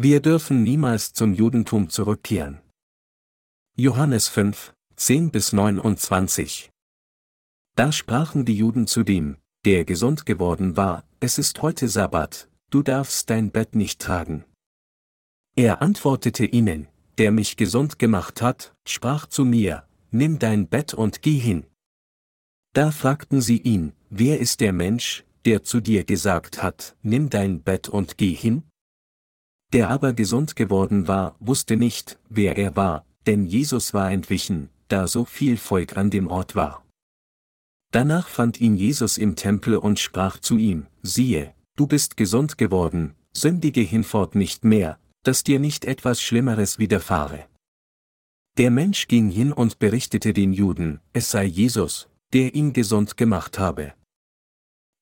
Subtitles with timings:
[0.00, 2.60] Wir dürfen niemals zum Judentum zurückkehren.
[3.76, 6.70] Johannes 5, 10 bis 29.
[7.74, 12.84] Da sprachen die Juden zu dem, der gesund geworden war, es ist heute Sabbat, du
[12.84, 14.44] darfst dein Bett nicht tragen.
[15.56, 16.86] Er antwortete ihnen,
[17.18, 21.66] der mich gesund gemacht hat, sprach zu mir, nimm dein Bett und geh hin.
[22.72, 27.64] Da fragten sie ihn, wer ist der Mensch, der zu dir gesagt hat, nimm dein
[27.64, 28.62] Bett und geh hin?
[29.72, 35.06] Der aber gesund geworden war, wusste nicht, wer er war, denn Jesus war entwichen, da
[35.06, 36.84] so viel Volk an dem Ort war.
[37.90, 43.14] Danach fand ihn Jesus im Tempel und sprach zu ihm, siehe, du bist gesund geworden,
[43.32, 47.46] sündige hinfort nicht mehr, dass dir nicht etwas Schlimmeres widerfahre.
[48.56, 53.58] Der Mensch ging hin und berichtete den Juden, es sei Jesus, der ihn gesund gemacht
[53.58, 53.94] habe.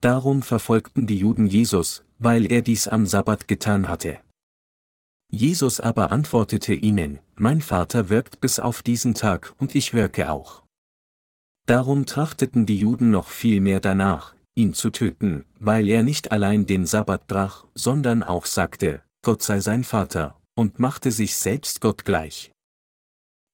[0.01, 4.19] Darum verfolgten die Juden Jesus, weil er dies am Sabbat getan hatte.
[5.31, 10.63] Jesus aber antwortete ihnen, Mein Vater wirkt bis auf diesen Tag und ich wirke auch.
[11.67, 16.67] Darum trachteten die Juden noch viel mehr danach, ihn zu töten, weil er nicht allein
[16.67, 22.05] den Sabbat brach, sondern auch sagte, Gott sei sein Vater, und machte sich selbst Gott
[22.05, 22.53] gleich.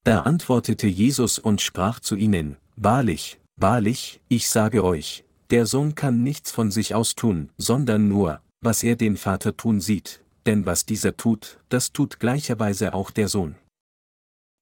[0.04, 6.22] Da antwortete Jesus und sprach zu ihnen, Wahrlich, wahrlich, ich sage euch, der Sohn kann
[6.22, 10.86] nichts von sich aus tun, sondern nur, was er den Vater tun sieht, denn was
[10.86, 13.56] dieser tut, das tut gleicherweise auch der Sohn.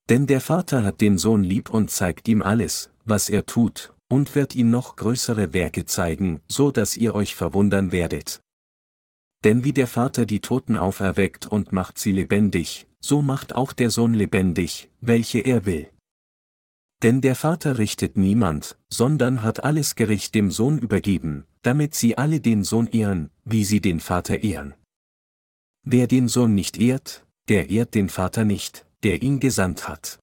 [0.08, 4.34] Denn der Vater hat den Sohn lieb und zeigt ihm alles, was er tut, und
[4.34, 8.40] wird ihm noch größere Werke zeigen, so dass ihr euch verwundern werdet.
[9.44, 13.90] Denn wie der Vater die Toten auferweckt und macht sie lebendig, so macht auch der
[13.90, 15.88] Sohn lebendig, welche er will.
[17.02, 22.40] Denn der Vater richtet niemand, sondern hat alles Gericht dem Sohn übergeben, damit sie alle
[22.40, 24.74] den Sohn ehren, wie sie den Vater ehren.
[25.82, 30.18] Wer den Sohn nicht ehrt, der ehrt den Vater nicht, der ihn gesandt hat.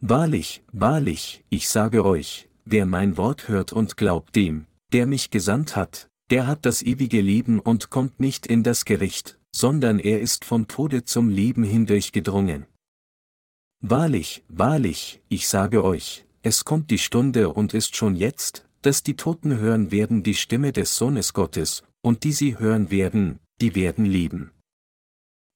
[0.00, 5.76] Wahrlich, wahrlich, ich sage euch, wer mein Wort hört und glaubt dem, der mich gesandt
[5.76, 10.44] hat, der hat das ewige Leben und kommt nicht in das Gericht, sondern er ist
[10.44, 12.66] vom Tode zum Leben hindurchgedrungen.
[13.82, 19.16] Wahrlich, wahrlich, ich sage euch, es kommt die Stunde und ist schon jetzt, dass die
[19.16, 24.04] Toten hören werden die Stimme des Sohnes Gottes, und die sie hören werden, die werden
[24.04, 24.50] leben.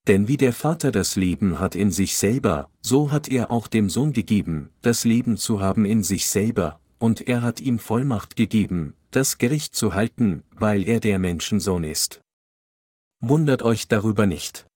[0.06, 3.88] Denn wie der Vater das Leben hat in sich selber, so hat er auch dem
[3.88, 8.94] Sohn gegeben, das Leben zu haben in sich selber, und er hat ihm Vollmacht gegeben,
[9.10, 12.20] das Gericht zu halten, weil er der Menschensohn ist.
[13.20, 14.66] Wundert euch darüber nicht.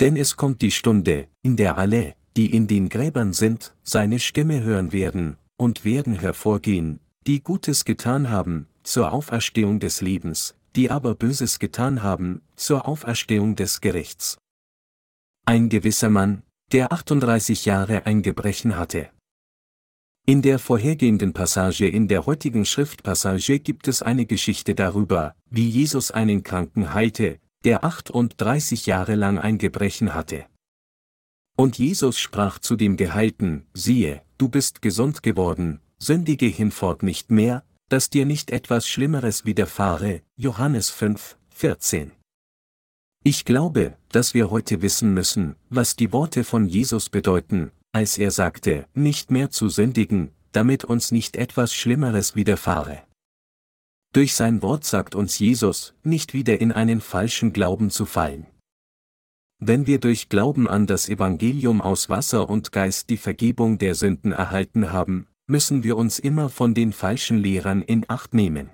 [0.00, 4.62] Denn es kommt die Stunde, in der alle, die in den Gräbern sind, seine Stimme
[4.62, 11.14] hören werden, und werden hervorgehen, die Gutes getan haben, zur Auferstehung des Lebens, die aber
[11.14, 14.38] Böses getan haben, zur Auferstehung des Gerichts.
[15.46, 16.42] Ein gewisser Mann,
[16.72, 19.10] der 38 Jahre ein Gebrechen hatte.
[20.26, 26.10] In der vorhergehenden Passage in der heutigen Schriftpassage gibt es eine Geschichte darüber, wie Jesus
[26.10, 30.46] einen Kranken heilte, der 38 Jahre lang ein Gebrechen hatte.
[31.56, 37.64] Und Jesus sprach zu dem Geheilten, siehe, du bist gesund geworden, sündige hinfort nicht mehr,
[37.94, 42.10] dass dir nicht etwas Schlimmeres widerfahre, Johannes 5, 14.
[43.22, 48.32] Ich glaube, dass wir heute wissen müssen, was die Worte von Jesus bedeuten, als er
[48.32, 53.00] sagte, nicht mehr zu sündigen, damit uns nicht etwas Schlimmeres widerfahre.
[54.12, 58.48] Durch sein Wort sagt uns Jesus, nicht wieder in einen falschen Glauben zu fallen.
[59.60, 64.32] Wenn wir durch Glauben an das Evangelium aus Wasser und Geist die Vergebung der Sünden
[64.32, 68.70] erhalten haben, müssen wir uns immer von den falschen Lehrern in Acht nehmen.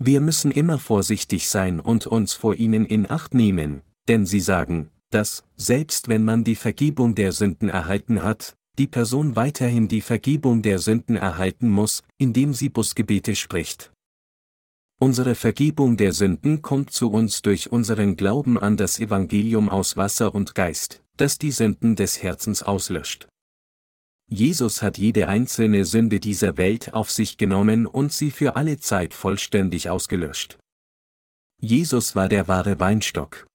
[0.00, 4.90] Wir müssen immer vorsichtig sein und uns vor ihnen in Acht nehmen, denn sie sagen,
[5.10, 10.62] dass, selbst wenn man die Vergebung der Sünden erhalten hat, die Person weiterhin die Vergebung
[10.62, 13.92] der Sünden erhalten muss, indem sie Busgebete spricht.
[15.00, 20.34] Unsere Vergebung der Sünden kommt zu uns durch unseren Glauben an das Evangelium aus Wasser
[20.34, 23.28] und Geist, das die Sünden des Herzens auslöscht.
[24.30, 29.14] Jesus hat jede einzelne Sünde dieser Welt auf sich genommen und sie für alle Zeit
[29.14, 30.58] vollständig ausgelöscht.
[31.60, 33.46] Jesus war der wahre Weinstock.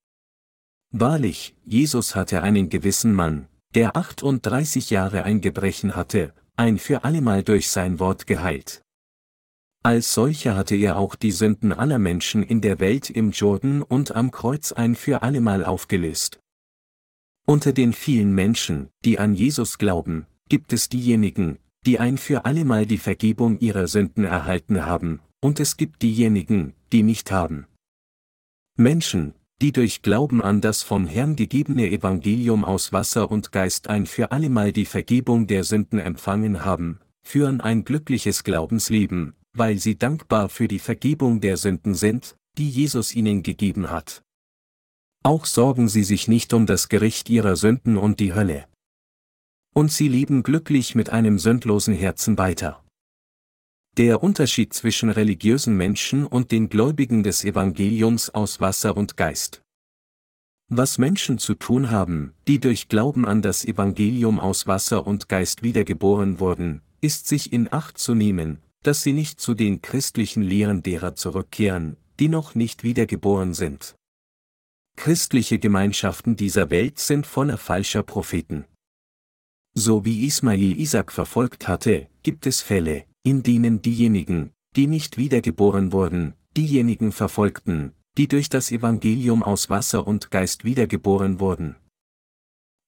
[0.91, 7.43] Wahrlich, Jesus hatte einen gewissen Mann, der 38 Jahre ein Gebrechen hatte, ein für allemal
[7.43, 8.81] durch sein Wort geheilt.
[9.83, 14.15] Als solcher hatte er auch die Sünden aller Menschen in der Welt im Jordan und
[14.15, 16.39] am Kreuz ein für allemal aufgelöst.
[17.45, 22.85] Unter den vielen Menschen, die an Jesus glauben, gibt es diejenigen, die ein für allemal
[22.85, 27.67] die Vergebung ihrer Sünden erhalten haben, und es gibt diejenigen, die nicht haben.
[28.77, 34.05] Menschen, die durch Glauben an das vom Herrn gegebene Evangelium aus Wasser und Geist ein
[34.05, 40.49] für allemal die Vergebung der Sünden empfangen haben, führen ein glückliches Glaubensleben, weil sie dankbar
[40.49, 44.23] für die Vergebung der Sünden sind, die Jesus ihnen gegeben hat.
[45.23, 48.65] Auch sorgen sie sich nicht um das Gericht ihrer Sünden und die Hölle.
[49.73, 52.83] Und sie leben glücklich mit einem sündlosen Herzen weiter.
[53.97, 59.61] Der Unterschied zwischen religiösen Menschen und den Gläubigen des Evangeliums aus Wasser und Geist.
[60.69, 65.61] Was Menschen zu tun haben, die durch Glauben an das Evangelium aus Wasser und Geist
[65.61, 70.81] wiedergeboren wurden, ist sich in Acht zu nehmen, dass sie nicht zu den christlichen Lehren
[70.81, 73.95] derer zurückkehren, die noch nicht wiedergeboren sind.
[74.95, 78.65] Christliche Gemeinschaften dieser Welt sind voller falscher Propheten.
[79.75, 85.91] So wie Ismail Isaac verfolgt hatte, gibt es Fälle, in denen diejenigen, die nicht wiedergeboren
[85.91, 91.75] wurden, diejenigen verfolgten, die durch das Evangelium aus Wasser und Geist wiedergeboren wurden.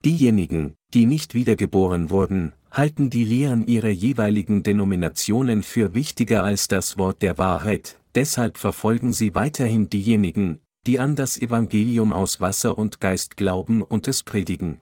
[0.04, 7.00] Diejenigen, die nicht wiedergeboren wurden, halten die Lehren ihrer jeweiligen Denominationen für wichtiger als das
[7.00, 13.00] Wort der Wahrheit, deshalb verfolgen sie weiterhin diejenigen, die an das Evangelium aus Wasser und
[13.00, 14.80] Geist glauben und es predigen.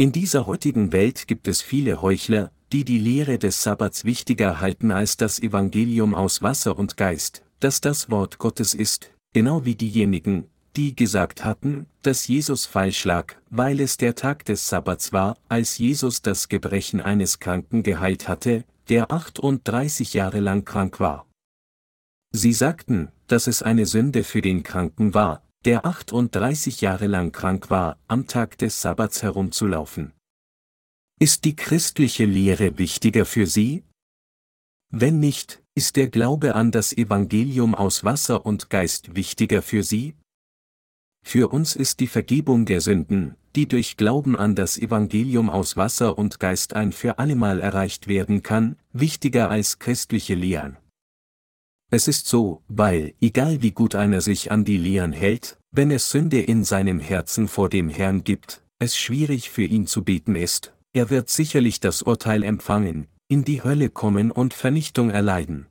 [0.00, 4.92] In dieser heutigen Welt gibt es viele Heuchler, die die Lehre des Sabbats wichtiger halten
[4.92, 10.46] als das Evangelium aus Wasser und Geist, das das Wort Gottes ist, genau wie diejenigen,
[10.76, 15.78] die gesagt hatten, dass Jesus falsch lag, weil es der Tag des Sabbats war, als
[15.78, 21.26] Jesus das Gebrechen eines Kranken geheilt hatte, der 38 Jahre lang krank war.
[22.30, 27.70] Sie sagten, dass es eine Sünde für den Kranken war, der 38 Jahre lang krank
[27.70, 30.12] war, am Tag des Sabbats herumzulaufen.
[31.20, 33.82] Ist die christliche Lehre wichtiger für Sie?
[34.90, 40.14] Wenn nicht, ist der Glaube an das Evangelium aus Wasser und Geist wichtiger für Sie?
[41.24, 46.16] Für uns ist die Vergebung der Sünden, die durch Glauben an das Evangelium aus Wasser
[46.16, 50.78] und Geist ein für allemal erreicht werden kann, wichtiger als christliche Lehren.
[51.90, 56.10] Es ist so, weil, egal wie gut einer sich an die Lehren hält, wenn es
[56.10, 60.74] Sünde in seinem Herzen vor dem Herrn gibt, es schwierig für ihn zu beten ist,
[60.92, 65.66] er wird sicherlich das Urteil empfangen, in die Hölle kommen und Vernichtung erleiden.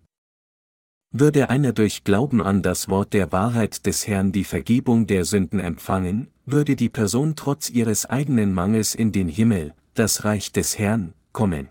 [1.12, 5.60] Würde einer durch Glauben an das Wort der Wahrheit des Herrn die Vergebung der Sünden
[5.60, 11.14] empfangen, würde die Person trotz ihres eigenen Mangels in den Himmel, das Reich des Herrn,
[11.32, 11.70] kommen.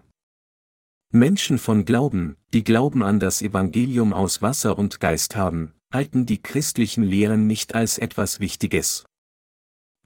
[1.18, 6.42] Menschen von Glauben, die Glauben an das Evangelium aus Wasser und Geist haben, halten die
[6.42, 9.04] christlichen Lehren nicht als etwas Wichtiges.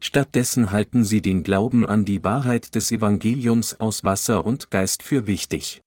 [0.00, 5.26] Stattdessen halten sie den Glauben an die Wahrheit des Evangeliums aus Wasser und Geist für
[5.26, 5.82] wichtig.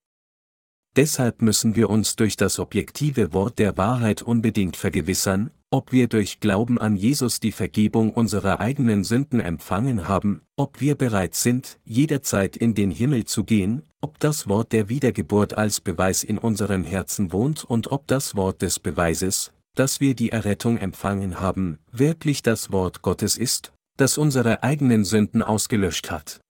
[0.95, 6.39] Deshalb müssen wir uns durch das objektive Wort der Wahrheit unbedingt vergewissern, ob wir durch
[6.39, 12.55] Glauben an Jesus die Vergebung unserer eigenen Sünden empfangen haben, ob wir bereit sind, jederzeit
[12.55, 17.31] in den Himmel zu gehen, ob das Wort der Wiedergeburt als Beweis in unseren Herzen
[17.31, 22.73] wohnt und ob das Wort des Beweises, dass wir die Errettung empfangen haben, wirklich das
[22.73, 26.41] Wort Gottes ist, das unsere eigenen Sünden ausgelöscht hat.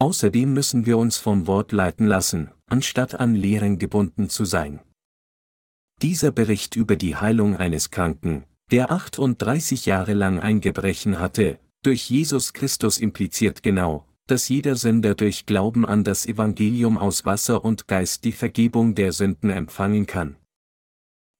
[0.00, 4.80] Außerdem müssen wir uns vom Wort leiten lassen, anstatt an Lehren gebunden zu sein.
[6.02, 12.10] Dieser Bericht über die Heilung eines Kranken, der 38 Jahre lang ein Gebrechen hatte, durch
[12.10, 17.88] Jesus Christus impliziert genau, dass jeder Sünder durch Glauben an das Evangelium aus Wasser und
[17.88, 20.36] Geist die Vergebung der Sünden empfangen kann.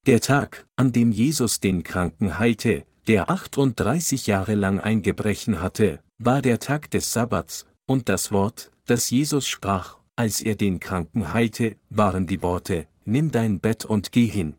[0.06, 6.00] Der Tag, an dem Jesus den Kranken heilte, der 38 Jahre lang ein Gebrechen hatte,
[6.18, 11.32] war der Tag des Sabbats, und das Wort, das Jesus sprach, als er den Kranken
[11.32, 14.54] heilte, waren die Worte, Nimm dein Bett und geh hin.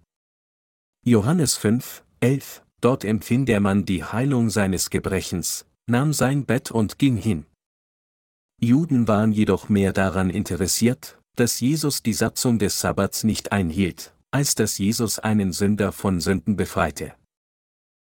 [1.05, 6.99] Johannes 5, 11, dort empfing der Mann die Heilung seines Gebrechens, nahm sein Bett und
[6.99, 7.45] ging hin.
[8.63, 14.53] Juden waren jedoch mehr daran interessiert, dass Jesus die Satzung des Sabbats nicht einhielt, als
[14.53, 17.13] dass Jesus einen Sünder von Sünden befreite.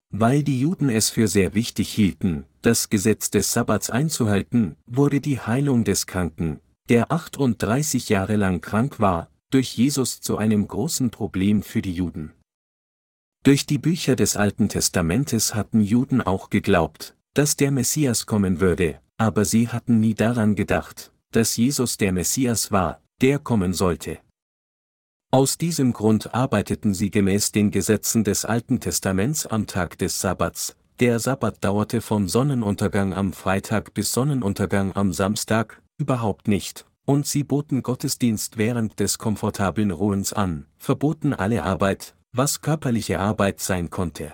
[0.10, 5.42] Weil die Juden es für sehr wichtig hielten, das Gesetz des Sabbats einzuhalten, wurde die
[5.42, 11.62] Heilung des Kranken, der 38 Jahre lang krank war, durch Jesus zu einem großen Problem
[11.62, 12.32] für die Juden.
[13.44, 19.01] Durch die Bücher des Alten Testamentes hatten Juden auch geglaubt, dass der Messias kommen würde,
[19.17, 24.19] aber sie hatten nie daran gedacht, dass Jesus der Messias war, der kommen sollte.
[25.31, 30.77] Aus diesem Grund arbeiteten sie gemäß den Gesetzen des Alten Testaments am Tag des Sabbats.
[31.00, 37.43] Der Sabbat dauerte vom Sonnenuntergang am Freitag bis Sonnenuntergang am Samstag, überhaupt nicht, und sie
[37.43, 44.33] boten Gottesdienst während des komfortablen Ruhens an, verboten alle Arbeit, was körperliche Arbeit sein konnte.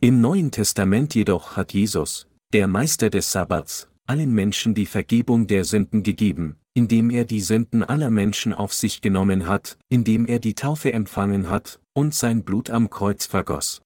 [0.00, 5.64] Im Neuen Testament jedoch hat Jesus, der Meister des Sabbats, allen Menschen die Vergebung der
[5.64, 10.54] Sünden gegeben, indem er die Sünden aller Menschen auf sich genommen hat, indem er die
[10.54, 13.82] Taufe empfangen hat und sein Blut am Kreuz vergoss.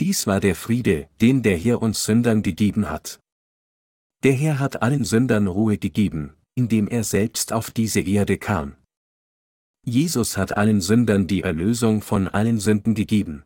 [0.00, 3.20] Dies war der Friede, den der Herr uns Sündern gegeben hat.
[4.24, 8.74] Der Herr hat allen Sündern Ruhe gegeben, indem er selbst auf diese Erde kam.
[9.84, 13.44] Jesus hat allen Sündern die Erlösung von allen Sünden gegeben.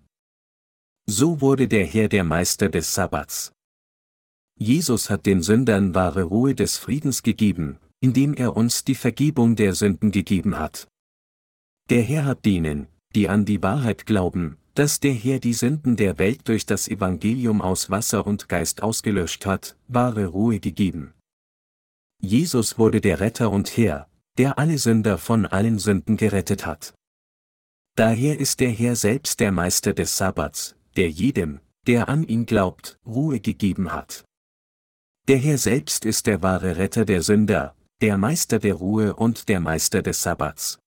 [1.07, 3.53] So wurde der Herr der Meister des Sabbats.
[4.59, 9.75] Jesus hat den Sündern wahre Ruhe des Friedens gegeben, indem er uns die Vergebung der
[9.75, 10.89] Sünden gegeben hat.
[11.91, 16.19] Der Herr hat denen, die an die Wahrheit glauben, dass der Herr die Sünden der
[16.19, 21.15] Welt durch das Evangelium aus Wasser und Geist ausgelöscht hat, wahre Ruhe gegeben.
[22.21, 26.95] Jesus wurde der Retter und Herr, der alle Sünder von allen Sünden gerettet hat.
[27.95, 32.99] Daher ist der Herr selbst der Meister des Sabbats, der jedem, der an ihn glaubt,
[33.07, 34.26] Ruhe gegeben hat.
[35.29, 39.59] Der Herr selbst ist der wahre Retter der Sünder, der Meister der Ruhe und der
[39.59, 40.79] Meister des Sabbats.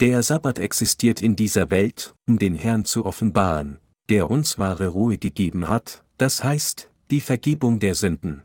[0.00, 5.18] Der Sabbat existiert in dieser Welt, um den Herrn zu offenbaren, der uns wahre Ruhe
[5.18, 8.42] gegeben hat, das heißt, die Vergebung der Sünden.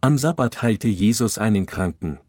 [0.00, 2.20] Am Sabbat heilte Jesus einen Kranken.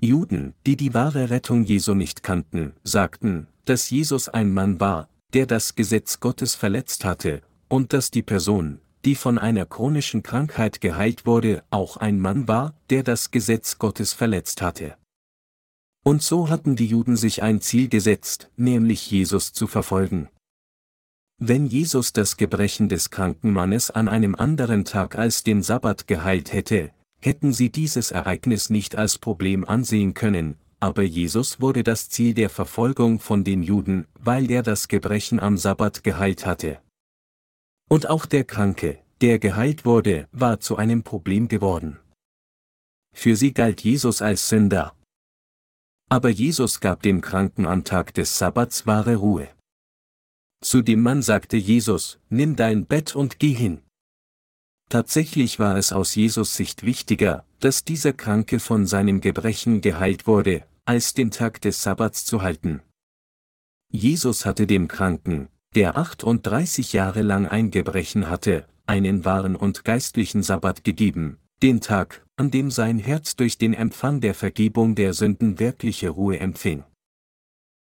[0.00, 5.46] Juden, die die wahre Rettung Jesu nicht kannten, sagten, dass Jesus ein Mann war, der
[5.46, 11.26] das Gesetz Gottes verletzt hatte, und dass die Person, die von einer chronischen Krankheit geheilt
[11.26, 14.96] wurde, auch ein Mann war, der das Gesetz Gottes verletzt hatte.
[16.04, 20.28] Und so hatten die Juden sich ein Ziel gesetzt, nämlich Jesus zu verfolgen.
[21.38, 26.52] Wenn Jesus das Gebrechen des kranken Mannes an einem anderen Tag als den Sabbat geheilt
[26.52, 32.34] hätte, hätten sie dieses Ereignis nicht als Problem ansehen können, aber Jesus wurde das Ziel
[32.34, 36.78] der Verfolgung von den Juden, weil er das Gebrechen am Sabbat geheilt hatte.
[37.90, 41.98] Und auch der Kranke, der geheilt wurde, war zu einem Problem geworden.
[43.14, 44.96] Für sie galt Jesus als Sünder.
[46.10, 49.48] Aber Jesus gab dem Kranken am Tag des Sabbats wahre Ruhe.
[50.62, 53.82] Zu dem Mann sagte Jesus, Nimm dein Bett und geh hin.
[54.90, 60.66] Tatsächlich war es aus Jesus Sicht wichtiger, dass dieser Kranke von seinem Gebrechen geheilt wurde,
[60.84, 62.82] als den Tag des Sabbats zu halten.
[63.90, 70.42] Jesus hatte dem Kranken, der 38 Jahre lang ein Gebrechen hatte, einen wahren und geistlichen
[70.42, 75.58] Sabbat gegeben, den Tag, an dem sein Herz durch den Empfang der Vergebung der Sünden
[75.58, 76.84] wirkliche Ruhe empfing.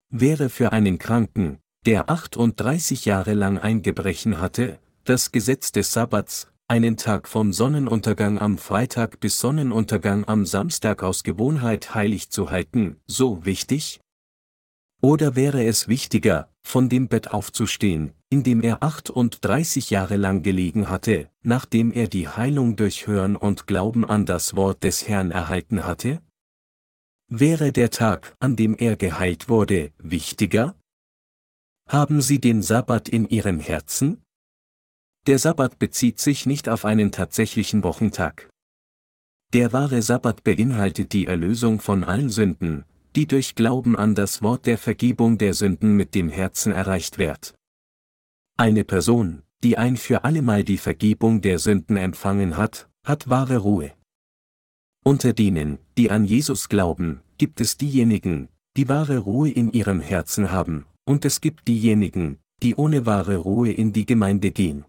[0.10, 6.48] Wäre für einen Kranken, der 38 Jahre lang ein Gebrechen hatte, das Gesetz des Sabbats,
[6.68, 12.98] einen Tag vom Sonnenuntergang am Freitag bis Sonnenuntergang am Samstag aus Gewohnheit heilig zu halten,
[13.08, 14.01] so wichtig?
[15.02, 20.90] Oder wäre es wichtiger, von dem Bett aufzustehen, in dem er 38 Jahre lang gelegen
[20.90, 25.86] hatte, nachdem er die Heilung durch Hören und Glauben an das Wort des Herrn erhalten
[25.86, 26.22] hatte?
[27.28, 30.76] Wäre der Tag, an dem er geheilt wurde, wichtiger?
[31.90, 34.22] Haben Sie den Sabbat in Ihrem Herzen?
[35.26, 38.50] Der Sabbat bezieht sich nicht auf einen tatsächlichen Wochentag.
[39.54, 44.66] Der wahre Sabbat beinhaltet die Erlösung von allen Sünden, die durch Glauben an das Wort
[44.66, 47.56] der Vergebung der Sünden mit dem Herzen erreicht wird.
[48.58, 53.92] Eine Person, die ein für allemal die Vergebung der Sünden empfangen hat, hat wahre Ruhe.
[55.04, 60.52] Unter denen, die an Jesus glauben, gibt es diejenigen, die wahre Ruhe in ihrem Herzen
[60.52, 64.86] haben, und es gibt diejenigen, die ohne wahre Ruhe in die Gemeinde gehen.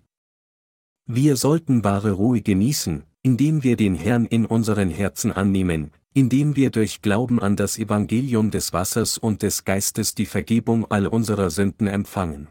[1.07, 6.71] Wir sollten wahre Ruhe genießen, indem wir den Herrn in unseren Herzen annehmen, indem wir
[6.71, 11.87] durch Glauben an das Evangelium des Wassers und des Geistes die Vergebung all unserer Sünden
[11.87, 12.49] empfangen.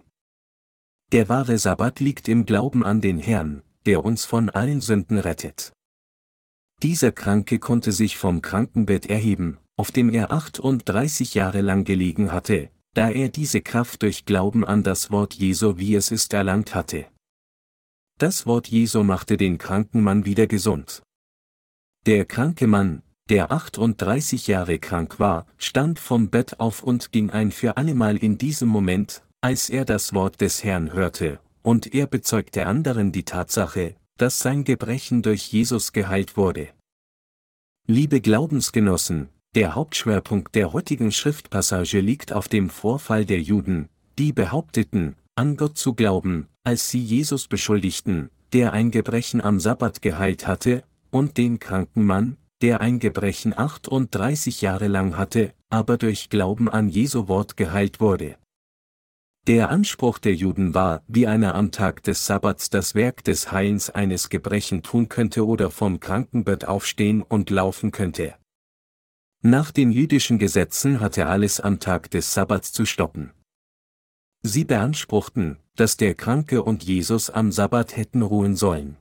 [1.11, 5.73] Der wahre Sabbat liegt im Glauben an den Herrn, der uns von allen Sünden rettet.
[6.81, 12.71] Dieser Kranke konnte sich vom Krankenbett erheben, auf dem er 38 Jahre lang gelegen hatte,
[12.93, 17.05] da er diese Kraft durch Glauben an das Wort Jesu wie es ist erlangt hatte.
[18.17, 21.03] Das Wort Jesu machte den kranken Mann wieder gesund.
[22.05, 27.51] Der kranke Mann, der 38 Jahre krank war, stand vom Bett auf und ging ein
[27.51, 32.67] für allemal in diesem Moment, als er das Wort des Herrn hörte, und er bezeugte
[32.67, 36.69] anderen die Tatsache, dass sein Gebrechen durch Jesus geheilt wurde.
[37.87, 45.15] Liebe Glaubensgenossen, der Hauptschwerpunkt der heutigen Schriftpassage liegt auf dem Vorfall der Juden, die behaupteten,
[45.35, 50.83] an Gott zu glauben, als sie Jesus beschuldigten, der ein Gebrechen am Sabbat geheilt hatte,
[51.09, 56.89] und den kranken Mann, der ein Gebrechen 38 Jahre lang hatte, aber durch Glauben an
[56.89, 58.37] Jesu Wort geheilt wurde.
[59.47, 63.89] Der Anspruch der Juden war, wie einer am Tag des Sabbats das Werk des Heilens
[63.89, 68.35] eines Gebrechen tun könnte oder vom Krankenbett aufstehen und laufen könnte.
[69.41, 73.31] Nach den jüdischen Gesetzen hatte alles am Tag des Sabbats zu stoppen.
[74.43, 78.97] Sie beanspruchten, dass der Kranke und Jesus am Sabbat hätten ruhen sollen.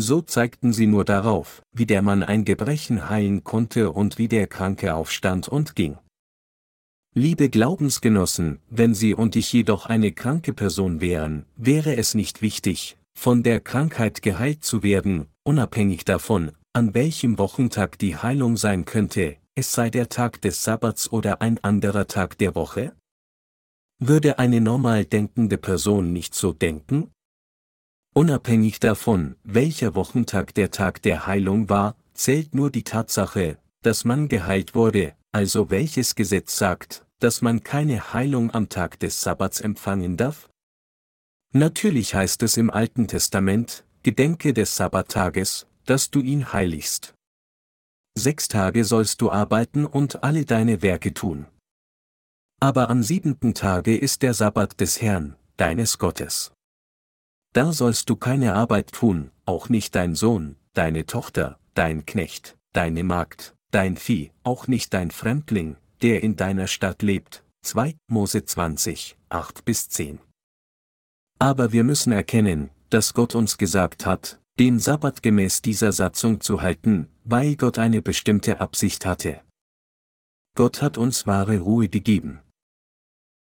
[0.00, 4.46] So zeigten sie nur darauf, wie der Mann ein Gebrechen heilen konnte und wie der
[4.46, 5.98] Kranke aufstand und ging.
[7.14, 12.96] Liebe Glaubensgenossen, wenn Sie und ich jedoch eine kranke Person wären, wäre es nicht wichtig,
[13.18, 19.36] von der Krankheit geheilt zu werden, unabhängig davon, an welchem Wochentag die Heilung sein könnte,
[19.56, 22.92] es sei der Tag des Sabbats oder ein anderer Tag der Woche?
[23.98, 27.10] Würde eine normal denkende Person nicht so denken?
[28.18, 34.26] Unabhängig davon, welcher Wochentag der Tag der Heilung war, zählt nur die Tatsache, dass man
[34.26, 40.16] geheilt wurde, also welches Gesetz sagt, dass man keine Heilung am Tag des Sabbats empfangen
[40.16, 40.50] darf?
[41.52, 47.14] Natürlich heißt es im Alten Testament, Gedenke des Sabbattages, dass du ihn heiligst.
[48.18, 51.46] Sechs Tage sollst du arbeiten und alle deine Werke tun.
[52.58, 56.50] Aber am siebenten Tage ist der Sabbat des Herrn, deines Gottes.
[57.52, 63.04] Da sollst du keine Arbeit tun, auch nicht dein Sohn, deine Tochter, dein Knecht, deine
[63.04, 67.44] Magd, dein Vieh, auch nicht dein Fremdling, der in deiner Stadt lebt.
[67.62, 70.20] 2 Mose 20, 8 bis 10.
[71.38, 76.62] Aber wir müssen erkennen, dass Gott uns gesagt hat, den Sabbat gemäß dieser Satzung zu
[76.62, 79.40] halten, weil Gott eine bestimmte Absicht hatte.
[80.56, 82.40] Gott hat uns wahre Ruhe gegeben.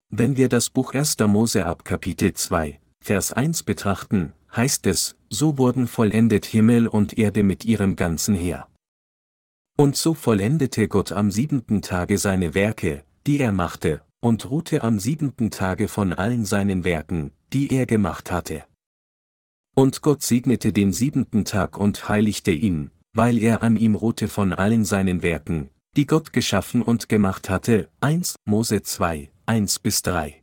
[0.08, 1.18] Wenn wir das Buch 1.
[1.20, 7.42] Mose ab Kapitel 2, Vers 1 betrachten, heißt es, so wurden vollendet Himmel und Erde
[7.42, 8.68] mit ihrem ganzen Heer.
[9.76, 15.00] Und so vollendete Gott am siebenten Tage seine Werke, die er machte, und ruhte am
[15.00, 18.62] siebenten Tage von allen seinen Werken, die er gemacht hatte.
[19.74, 24.52] Und Gott segnete den siebenten Tag und heiligte ihn, weil er an ihm ruhte von
[24.52, 27.88] allen seinen Werken, die Gott geschaffen und gemacht hatte.
[28.00, 30.41] 1 Mose 2, 1 bis 3.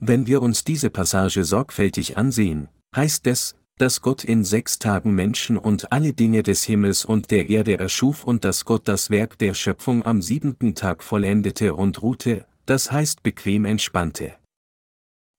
[0.00, 5.56] Wenn wir uns diese Passage sorgfältig ansehen, heißt es, dass Gott in sechs Tagen Menschen
[5.56, 9.54] und alle Dinge des Himmels und der Erde erschuf und dass Gott das Werk der
[9.54, 14.34] Schöpfung am siebenten Tag vollendete und ruhte, das heißt bequem entspannte.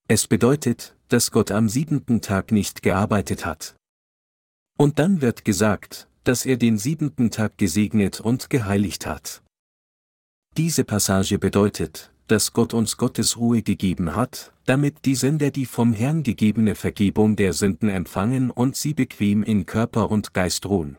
[0.07, 3.75] Es bedeutet, dass Gott am siebenten Tag nicht gearbeitet hat.
[4.77, 9.43] Und dann wird gesagt, dass er den siebenten Tag gesegnet und geheiligt hat.
[10.57, 15.93] Diese Passage bedeutet, dass Gott uns Gottes Ruhe gegeben hat, damit die Sünder die vom
[15.93, 20.97] Herrn gegebene Vergebung der Sünden empfangen und sie bequem in Körper und Geist ruhen.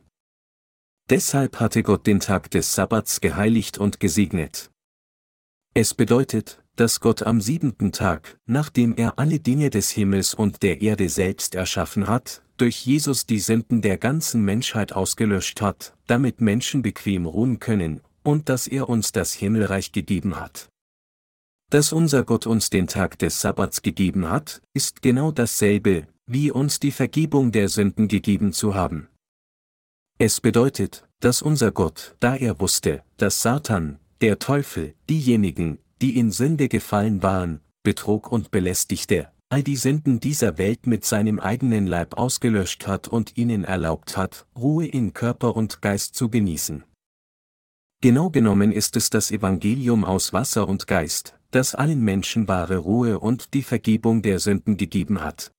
[1.09, 4.71] Deshalb hatte Gott den Tag des Sabbats geheiligt und gesegnet.
[5.75, 10.81] Es bedeutet, dass Gott am siebenten Tag, nachdem er alle Dinge des Himmels und der
[10.81, 16.83] Erde selbst erschaffen hat, durch Jesus die Sünden der ganzen Menschheit ausgelöscht hat, damit Menschen
[16.83, 20.70] bequem ruhen können, und dass er uns das Himmelreich gegeben hat.
[21.71, 26.81] Dass unser Gott uns den Tag des Sabbats gegeben hat, ist genau dasselbe, wie uns
[26.81, 29.09] die Vergebung der Sünden gegeben zu haben.
[30.19, 36.33] Es bedeutet, dass unser Gott, da er wusste, dass Satan, der Teufel, diejenigen, die in
[36.33, 42.19] Sünde gefallen waren, betrog und belästigte, all die Sünden dieser Welt mit seinem eigenen Leib
[42.19, 46.83] ausgelöscht hat und ihnen erlaubt hat, Ruhe in Körper und Geist zu genießen.
[48.03, 53.19] Genau genommen ist es das Evangelium aus Wasser und Geist, das allen Menschen wahre Ruhe
[53.19, 55.53] und die Vergebung der Sünden gegeben hat.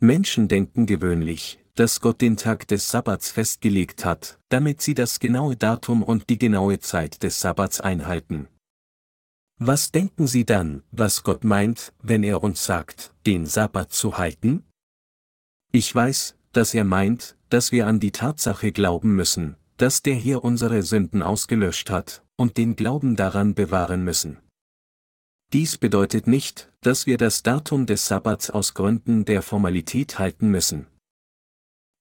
[0.00, 5.56] Menschen denken gewöhnlich, dass Gott den Tag des Sabbats festgelegt hat, damit sie das genaue
[5.56, 8.48] Datum und die genaue Zeit des Sabbats einhalten.
[9.60, 14.64] Was denken Sie dann, was Gott meint, wenn er uns sagt, den Sabbat zu halten?
[15.72, 20.44] Ich weiß, dass er meint, dass wir an die Tatsache glauben müssen, dass der hier
[20.44, 24.38] unsere Sünden ausgelöscht hat, und den Glauben daran bewahren müssen.
[25.52, 30.86] Dies bedeutet nicht, dass wir das Datum des Sabbats aus Gründen der Formalität halten müssen.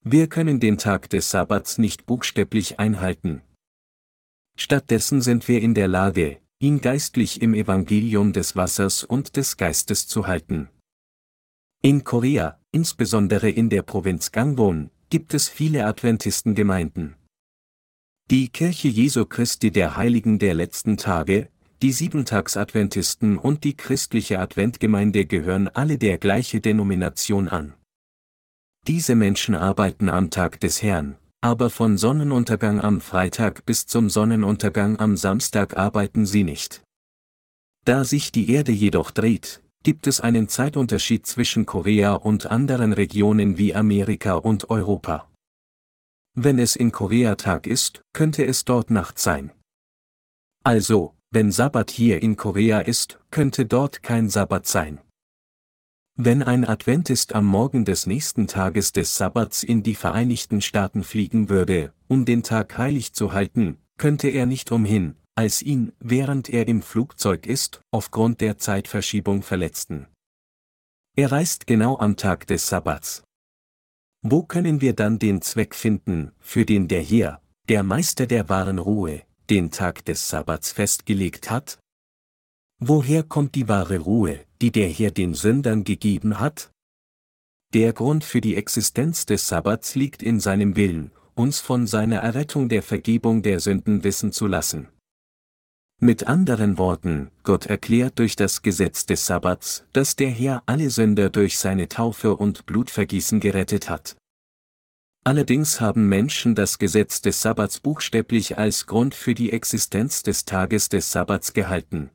[0.03, 3.41] Wir können den Tag des Sabbats nicht buchstäblich einhalten.
[4.57, 10.07] Stattdessen sind wir in der Lage, ihn geistlich im Evangelium des Wassers und des Geistes
[10.07, 10.69] zu halten.
[11.81, 17.15] In Korea, insbesondere in der Provinz Gangwon, gibt es viele Adventistengemeinden.
[18.29, 21.49] Die Kirche Jesu Christi der Heiligen der letzten Tage,
[21.81, 27.73] die Siebentagsadventisten und die christliche Adventgemeinde gehören alle der gleiche Denomination an.
[28.87, 34.97] Diese Menschen arbeiten am Tag des Herrn, aber von Sonnenuntergang am Freitag bis zum Sonnenuntergang
[34.99, 36.83] am Samstag arbeiten sie nicht.
[37.85, 43.57] Da sich die Erde jedoch dreht, gibt es einen Zeitunterschied zwischen Korea und anderen Regionen
[43.57, 45.29] wie Amerika und Europa.
[46.33, 49.51] Wenn es in Korea Tag ist, könnte es dort Nacht sein.
[50.63, 54.99] Also, wenn Sabbat hier in Korea ist, könnte dort kein Sabbat sein.
[56.15, 61.49] Wenn ein Adventist am Morgen des nächsten Tages des Sabbats in die Vereinigten Staaten fliegen
[61.49, 66.67] würde, um den Tag heilig zu halten, könnte er nicht umhin, als ihn, während er
[66.67, 70.07] im Flugzeug ist, aufgrund der Zeitverschiebung verletzten.
[71.15, 73.23] Er reist genau am Tag des Sabbats.
[74.23, 78.79] Wo können wir dann den Zweck finden, für den der Herr, der Meister der wahren
[78.79, 81.79] Ruhe, den Tag des Sabbats festgelegt hat?
[82.79, 86.71] Woher kommt die wahre Ruhe, die der Herr den Sündern gegeben hat?
[87.73, 92.69] Der Grund für die Existenz des Sabbats liegt in seinem Willen, uns von seiner Errettung
[92.69, 94.89] der Vergebung der Sünden wissen zu lassen.
[95.99, 101.31] Mit anderen Worten, Gott erklärt durch das Gesetz des Sabbats, dass der Herr alle Sünder
[101.31, 104.15] durch seine Taufe und Blutvergießen gerettet hat.
[105.27, 110.87] Allerdings haben Menschen das Gesetz des Sabbats buchstäblich als Grund für die Existenz des Tages
[110.87, 112.11] des Sabbats gehalten.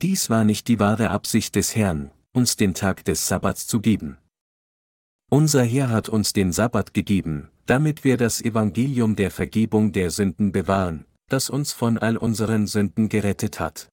[0.00, 4.18] Dies war nicht die wahre Absicht des Herrn, uns den Tag des Sabbats zu geben.
[5.30, 10.52] Unser Herr hat uns den Sabbat gegeben, damit wir das Evangelium der Vergebung der Sünden
[10.52, 13.88] bewahren, das uns von all unseren Sünden gerettet hat.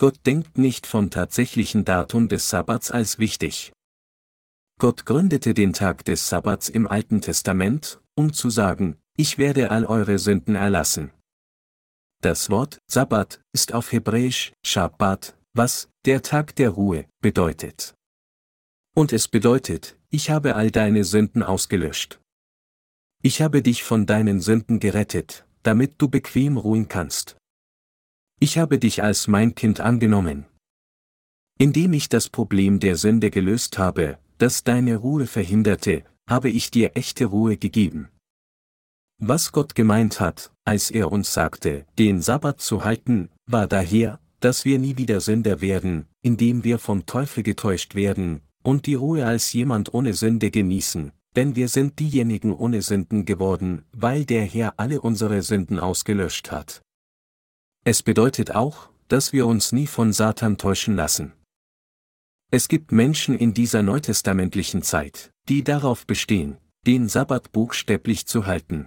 [0.00, 3.70] Gott denkt nicht vom tatsächlichen Datum des Sabbats als wichtig.
[4.78, 9.84] Gott gründete den Tag des Sabbats im Alten Testament, um zu sagen, ich werde all
[9.84, 11.12] eure Sünden erlassen.
[12.20, 17.94] Das Wort Sabbat ist auf Hebräisch Shabbat, was der Tag der Ruhe bedeutet.
[18.96, 22.20] Und es bedeutet, ich habe all deine Sünden ausgelöscht.
[23.22, 27.36] Ich habe dich von deinen Sünden gerettet, damit du bequem ruhen kannst.
[28.40, 30.46] Ich habe dich als mein Kind angenommen.
[31.58, 36.96] Indem ich das Problem der Sünde gelöst habe, das deine Ruhe verhinderte, habe ich dir
[36.96, 38.08] echte Ruhe gegeben.
[39.18, 44.64] Was Gott gemeint hat, als er uns sagte, den Sabbat zu halten, war daher, dass
[44.64, 49.52] wir nie wieder Sünder werden, indem wir vom Teufel getäuscht werden, und die Ruhe als
[49.52, 55.00] jemand ohne Sünde genießen, denn wir sind diejenigen ohne Sünden geworden, weil der Herr alle
[55.00, 56.82] unsere Sünden ausgelöscht hat.
[57.84, 61.32] Es bedeutet auch, dass wir uns nie von Satan täuschen lassen.
[62.50, 68.86] Es gibt Menschen in dieser neutestamentlichen Zeit, die darauf bestehen, den Sabbat buchstäblich zu halten.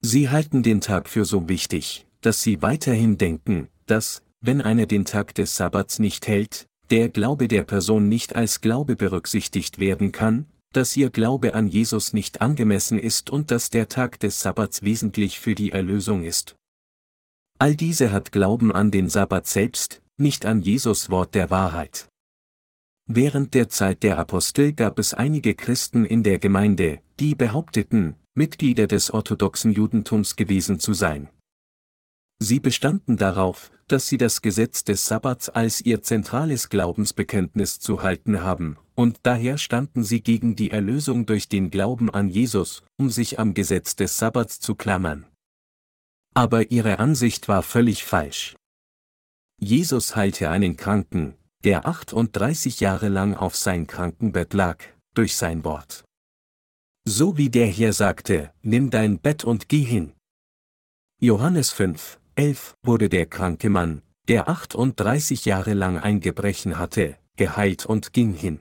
[0.00, 5.04] Sie halten den Tag für so wichtig, dass sie weiterhin denken, dass, wenn einer den
[5.04, 10.46] Tag des Sabbats nicht hält, der Glaube der Person nicht als Glaube berücksichtigt werden kann,
[10.72, 15.40] dass ihr Glaube an Jesus nicht angemessen ist und dass der Tag des Sabbats wesentlich
[15.40, 16.56] für die Erlösung ist.
[17.58, 22.08] All diese hat Glauben an den Sabbat selbst, nicht an Jesus Wort der Wahrheit.
[23.10, 28.86] Während der Zeit der Apostel gab es einige Christen in der Gemeinde, die behaupteten, Mitglieder
[28.86, 31.30] des orthodoxen Judentums gewesen zu sein.
[32.38, 38.42] Sie bestanden darauf, dass sie das Gesetz des Sabbats als ihr zentrales Glaubensbekenntnis zu halten
[38.42, 43.38] haben, und daher standen sie gegen die Erlösung durch den Glauben an Jesus, um sich
[43.38, 45.24] am Gesetz des Sabbats zu klammern.
[46.34, 48.54] Aber ihre Ansicht war völlig falsch.
[49.58, 54.78] Jesus heilte einen Kranken, der 38 Jahre lang auf sein Krankenbett lag,
[55.14, 56.04] durch sein Wort.
[57.04, 60.12] So wie der hier sagte, nimm dein Bett und geh hin.
[61.20, 67.86] Johannes 5, 11 wurde der kranke Mann, der 38 Jahre lang ein Gebrechen hatte, geheilt
[67.86, 68.60] und ging hin.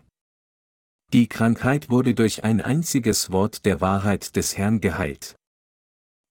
[1.13, 5.36] Die Krankheit wurde durch ein einziges Wort der Wahrheit des Herrn geheilt.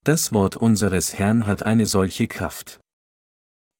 [0.04, 2.80] Das Wort unseres Herrn hat eine solche Kraft.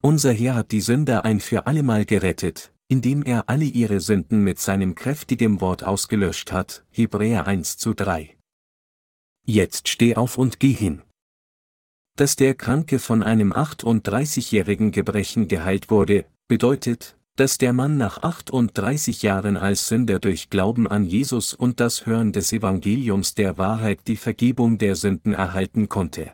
[0.03, 4.59] Unser Herr hat die Sünder ein für allemal gerettet, indem er alle ihre Sünden mit
[4.59, 8.37] seinem kräftigen Wort ausgelöscht hat, Hebräer 1 zu 3.
[9.45, 11.03] Jetzt steh auf und geh hin
[12.17, 19.21] dass der Kranke von einem 38-jährigen Gebrechen geheilt wurde, bedeutet, dass der Mann nach 38
[19.21, 24.17] Jahren als Sünder durch Glauben an Jesus und das Hören des Evangeliums der Wahrheit die
[24.17, 26.33] Vergebung der Sünden erhalten konnte.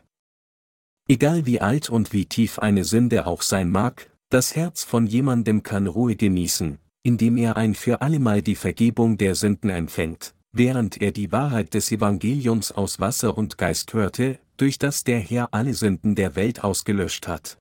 [1.09, 5.61] Egal wie alt und wie tief eine Sünde auch sein mag, das Herz von jemandem
[5.61, 11.11] kann Ruhe genießen, indem er ein für allemal die Vergebung der Sünden empfängt, während er
[11.11, 16.15] die Wahrheit des Evangeliums aus Wasser und Geist hörte, durch das der Herr alle Sünden
[16.15, 17.59] der Welt ausgelöscht hat.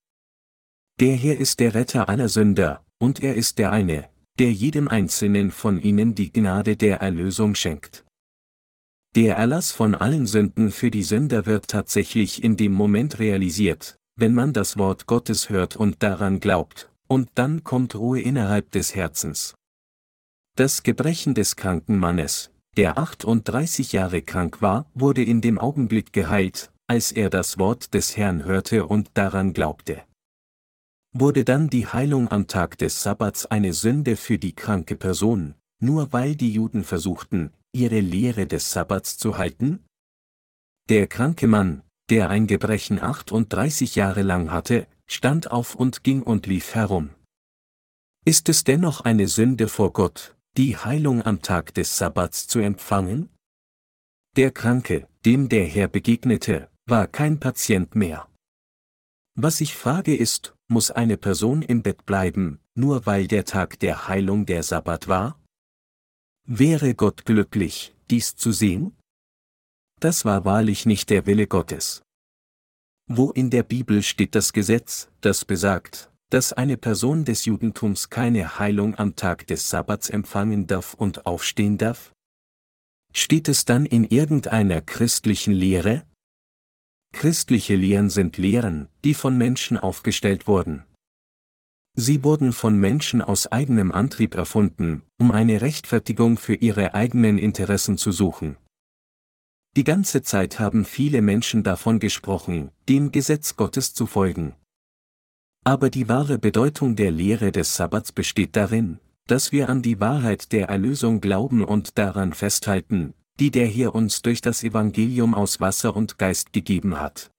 [0.99, 4.09] Der Herr ist der Retter aller Sünder, und er ist der eine,
[4.39, 8.07] der jedem Einzelnen von ihnen die Gnade der Erlösung schenkt.
[9.15, 14.35] Der Erlass von allen Sünden für die Sünder wird tatsächlich in dem Moment realisiert, wenn
[14.35, 19.55] man das Wort Gottes hört und daran glaubt, und dann kommt Ruhe innerhalb des Herzens.
[20.57, 26.71] Das Gebrechen des kranken Mannes, der 38 Jahre krank war, wurde in dem Augenblick geheilt,
[26.87, 30.03] als er das Wort des Herrn hörte und daran glaubte.
[31.15, 36.13] Wurde dann die Heilung am Tag des Sabbats eine Sünde für die kranke Person, nur
[36.13, 39.85] weil die Juden versuchten, ihre Lehre des Sabbats zu halten?
[40.89, 46.47] Der kranke Mann, der ein Gebrechen 38 Jahre lang hatte, stand auf und ging und
[46.47, 47.09] lief herum.
[48.27, 53.31] Ist es dennoch eine Sünde vor Gott, die Heilung am Tag des Sabbats zu empfangen?
[54.37, 58.29] Der Kranke, dem der Herr begegnete, war kein Patient mehr.
[59.35, 64.07] Was ich frage ist, muss eine Person im Bett bleiben, nur weil der Tag der
[64.07, 65.41] Heilung der Sabbat war?
[66.45, 68.99] Wäre Gott glücklich, dies zu sehen?
[69.99, 72.02] Das war wahrlich nicht der Wille Gottes.
[73.09, 78.59] Wo in der Bibel steht das Gesetz, das besagt, dass eine Person des Judentums keine
[78.59, 82.13] Heilung am Tag des Sabbats empfangen darf und aufstehen darf?
[83.13, 86.05] Steht es dann in irgendeiner christlichen Lehre?
[87.13, 90.85] Christliche Lehren sind Lehren, die von Menschen aufgestellt wurden.
[91.95, 97.99] Sie wurden von Menschen aus eigenem Antrieb erfunden, um eine Rechtfertigung für ihre eigenen Interessen
[97.99, 98.57] zu suchen.
[99.75, 104.55] Die ganze Zeit haben viele Menschen davon gesprochen, dem Gesetz Gottes zu folgen.
[105.65, 110.53] Aber die wahre Bedeutung der Lehre des Sabbats besteht darin, dass wir an die Wahrheit
[110.53, 115.97] der Erlösung glauben und daran festhalten, die der Herr uns durch das Evangelium aus Wasser
[115.97, 117.31] und Geist gegeben hat.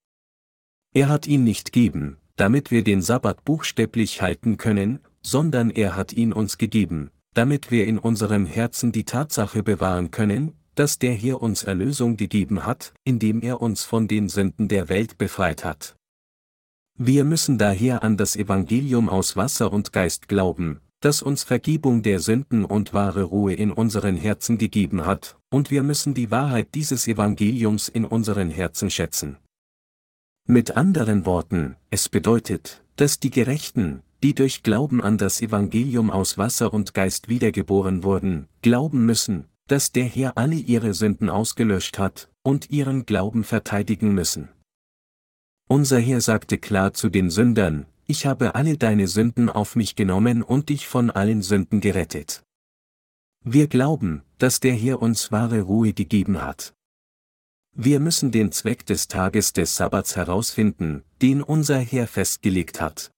[0.92, 6.12] Er hat ihn nicht geben, damit wir den Sabbat buchstäblich halten können, sondern er hat
[6.12, 11.42] ihn uns gegeben, damit wir in unserem Herzen die Tatsache bewahren können, dass der Herr
[11.42, 15.96] uns Erlösung gegeben hat, indem er uns von den Sünden der Welt befreit hat.
[16.96, 22.20] Wir müssen daher an das Evangelium aus Wasser und Geist glauben, das uns Vergebung der
[22.20, 27.06] Sünden und wahre Ruhe in unseren Herzen gegeben hat, und wir müssen die Wahrheit dieses
[27.06, 29.36] Evangeliums in unseren Herzen schätzen.
[30.46, 36.38] Mit anderen Worten, es bedeutet, dass die Gerechten, die durch Glauben an das Evangelium aus
[36.38, 42.30] Wasser und Geist wiedergeboren wurden, glauben müssen, dass der Herr alle ihre Sünden ausgelöscht hat,
[42.42, 44.50] und ihren Glauben verteidigen müssen.
[45.68, 50.42] Unser Herr sagte klar zu den Sündern, ich habe alle deine Sünden auf mich genommen
[50.42, 52.42] und dich von allen Sünden gerettet.
[53.42, 56.74] Wir glauben, dass der Herr uns wahre Ruhe gegeben hat.
[57.72, 63.10] Wir müssen den Zweck des Tages des Sabbats herausfinden, den unser Herr festgelegt hat.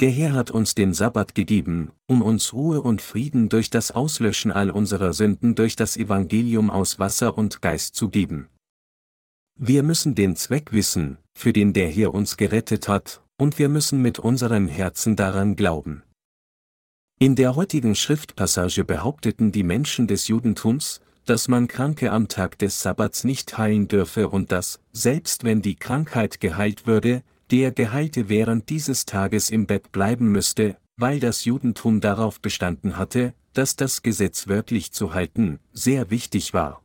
[0.00, 4.50] Der Herr hat uns den Sabbat gegeben, um uns Ruhe und Frieden durch das Auslöschen
[4.50, 8.48] all unserer Sünden durch das Evangelium aus Wasser und Geist zu geben.
[9.58, 14.00] Wir müssen den Zweck wissen, für den der Herr uns gerettet hat, und wir müssen
[14.00, 16.02] mit unserem Herzen daran glauben.
[17.18, 22.80] In der heutigen Schriftpassage behaupteten die Menschen des Judentums, dass man Kranke am Tag des
[22.80, 28.70] Sabbats nicht heilen dürfe und dass, selbst wenn die Krankheit geheilt würde, der Geheilte während
[28.70, 34.46] dieses Tages im Bett bleiben müsste, weil das Judentum darauf bestanden hatte, dass das Gesetz
[34.46, 36.84] wörtlich zu halten, sehr wichtig war.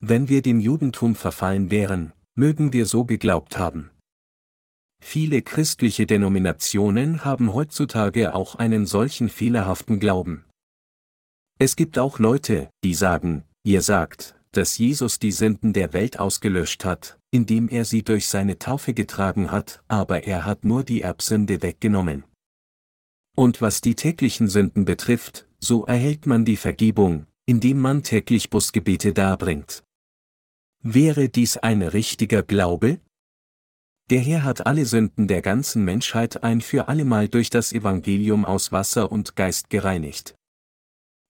[0.00, 3.90] Wenn wir dem Judentum verfallen wären, mögen wir so geglaubt haben.
[5.00, 10.44] Viele christliche Denominationen haben heutzutage auch einen solchen fehlerhaften Glauben.
[11.58, 16.84] Es gibt auch Leute, die sagen, ihr sagt, dass Jesus die Sünden der Welt ausgelöscht
[16.84, 21.62] hat, indem er sie durch seine Taufe getragen hat, aber er hat nur die Erbsünde
[21.62, 22.24] weggenommen.
[23.34, 29.14] Und was die täglichen Sünden betrifft, so erhält man die Vergebung, indem man täglich Busgebete
[29.14, 29.82] darbringt.
[30.82, 33.00] Wäre dies ein richtiger Glaube?
[34.10, 38.72] Der Herr hat alle Sünden der ganzen Menschheit ein für allemal durch das Evangelium aus
[38.72, 40.34] Wasser und Geist gereinigt.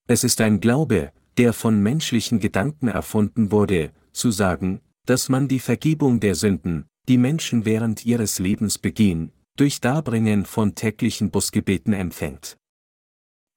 [0.08, 5.58] Es ist ein Glaube, der von menschlichen Gedanken erfunden wurde, zu sagen, dass man die
[5.58, 12.56] Vergebung der Sünden, die Menschen während ihres Lebens begehen, durch Darbringen von täglichen Busgebeten empfängt.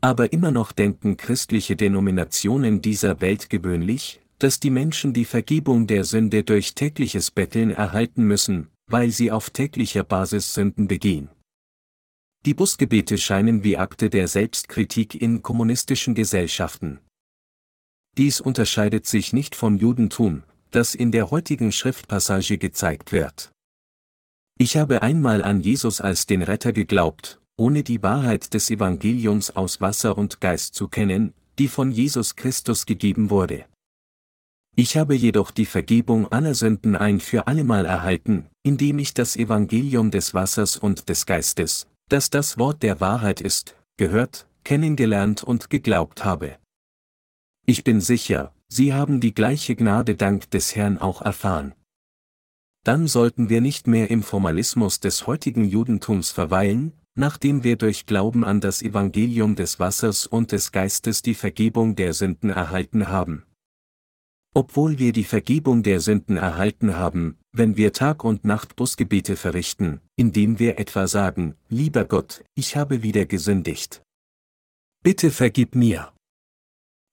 [0.01, 6.03] Aber immer noch denken christliche Denominationen dieser Welt gewöhnlich, dass die Menschen die Vergebung der
[6.03, 11.29] Sünde durch tägliches Betteln erhalten müssen, weil sie auf täglicher Basis Sünden begehen.
[12.45, 16.99] Die Busgebete scheinen wie Akte der Selbstkritik in kommunistischen Gesellschaften.
[18.17, 20.43] Dies unterscheidet sich nicht vom Judentum,
[20.75, 23.51] das in der heutigen Schriftpassage gezeigt wird.
[24.57, 29.79] Ich habe einmal an Jesus als den Retter geglaubt, ohne die Wahrheit des Evangeliums aus
[29.81, 33.65] Wasser und Geist zu kennen, die von Jesus Christus gegeben wurde.
[34.75, 40.11] Ich habe jedoch die Vergebung aller Sünden ein für allemal erhalten, indem ich das Evangelium
[40.11, 46.25] des Wassers und des Geistes, dass das Wort der Wahrheit ist, gehört, kennengelernt und geglaubt
[46.25, 46.57] habe.
[47.65, 51.73] Ich bin sicher, Sie haben die gleiche Gnade dank des Herrn auch erfahren.
[52.83, 58.43] Dann sollten wir nicht mehr im Formalismus des heutigen Judentums verweilen, nachdem wir durch Glauben
[58.43, 63.45] an das Evangelium des Wassers und des Geistes die Vergebung der Sünden erhalten haben.
[64.53, 69.99] Obwohl wir die Vergebung der Sünden erhalten haben, wenn wir Tag und Nacht Busgebete verrichten,
[70.15, 74.01] indem wir etwa sagen, lieber Gott, ich habe wieder gesündigt.
[75.03, 76.14] Bitte vergib mir.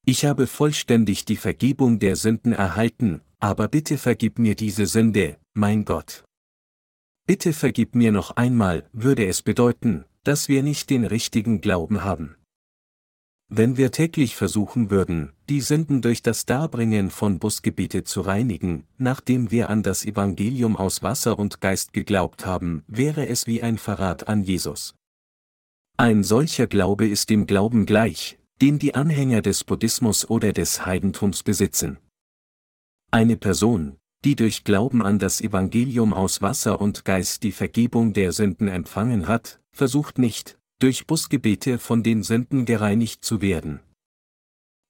[0.05, 5.85] Ich habe vollständig die Vergebung der Sünden erhalten, aber bitte vergib mir diese Sünde, mein
[5.85, 6.25] Gott.
[7.25, 12.35] Bitte vergib mir noch einmal, würde es bedeuten, dass wir nicht den richtigen Glauben haben.
[13.49, 19.51] Wenn wir täglich versuchen würden, die Sünden durch das Darbringen von Busgebete zu reinigen, nachdem
[19.53, 24.27] wir an das Evangelium aus Wasser und Geist geglaubt haben, wäre es wie ein Verrat
[24.27, 24.97] an Jesus.
[25.97, 31.42] Ein solcher Glaube ist dem Glauben gleich, den die Anhänger des Buddhismus oder des Heidentums
[31.42, 31.98] besitzen.
[33.11, 38.31] Eine Person, die durch Glauben an das Evangelium aus Wasser und Geist die Vergebung der
[38.31, 43.81] Sünden empfangen hat, versucht nicht, durch Busgebete von den Sünden gereinigt zu werden.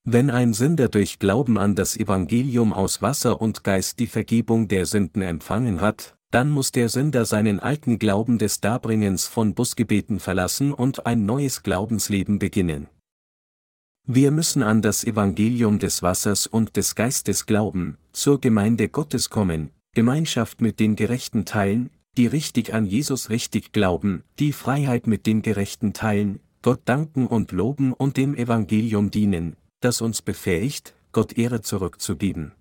[0.04, 4.84] Wenn ein Sünder durch Glauben an das Evangelium aus Wasser und Geist die Vergebung der
[4.84, 10.74] Sünden empfangen hat, dann muss der Sünder seinen alten Glauben des Darbringens von Busgebeten verlassen
[10.74, 12.88] und ein neues Glaubensleben beginnen.
[14.06, 19.70] Wir müssen an das Evangelium des Wassers und des Geistes glauben, zur Gemeinde Gottes kommen,
[19.94, 25.40] Gemeinschaft mit den Gerechten teilen, die richtig an Jesus richtig glauben, die Freiheit mit den
[25.40, 31.60] Gerechten teilen, Gott danken und loben und dem Evangelium dienen, das uns befähigt, Gott Ehre
[31.60, 32.52] zurückzugeben.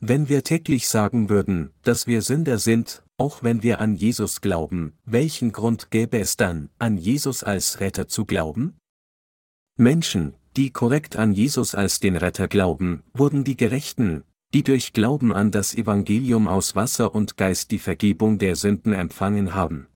[0.00, 4.94] Wenn wir täglich sagen würden, dass wir Sünder sind, auch wenn wir an Jesus glauben,
[5.04, 8.78] welchen Grund gäbe es dann, an Jesus als Retter zu glauben?
[9.76, 15.32] Menschen, die korrekt an Jesus als den Retter glauben, wurden die Gerechten, die durch Glauben
[15.32, 19.86] an das Evangelium aus Wasser und Geist die Vergebung der Sünden empfangen haben.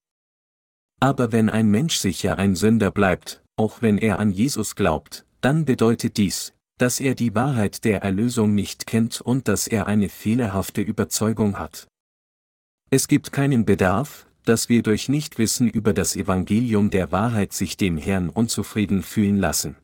[0.99, 5.67] Aber wenn ein Mensch sicher ein Sünder bleibt, auch wenn er an Jesus glaubt, dann
[5.67, 10.81] bedeutet dies, dass er die Wahrheit der Erlösung nicht kennt und dass er eine fehlerhafte
[10.81, 11.87] Überzeugung hat.
[12.91, 17.99] Es gibt keinen Bedarf, dass wir durch Nichtwissen über das Evangelium der Wahrheit sich dem
[17.99, 19.77] Herrn unzufrieden fühlen lassen.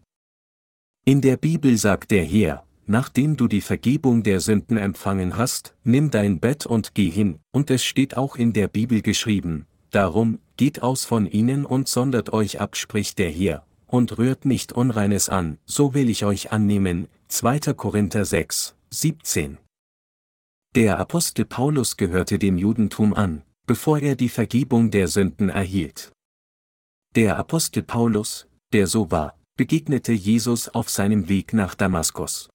[1.04, 6.10] In der Bibel sagt der Herr, nachdem du die Vergebung der Sünden empfangen hast, nimm
[6.10, 10.82] dein Bett und geh hin, und es steht auch in der Bibel geschrieben, darum, geht
[10.82, 15.58] aus von ihnen und sondert euch ab, spricht der Herr, und rührt nicht Unreines an,
[15.66, 17.08] so will ich euch annehmen.
[17.28, 17.74] 2.
[17.74, 19.58] Korinther 6, 17.
[20.74, 26.12] Der Apostel Paulus gehörte dem Judentum an, bevor er die Vergebung der Sünden erhielt.
[27.14, 32.50] Der Apostel Paulus, der so war, begegnete Jesus auf seinem Weg nach Damaskus.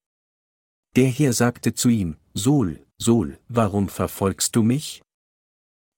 [0.96, 5.02] Der Herr sagte zu ihm, Sol, Sol, warum verfolgst du mich?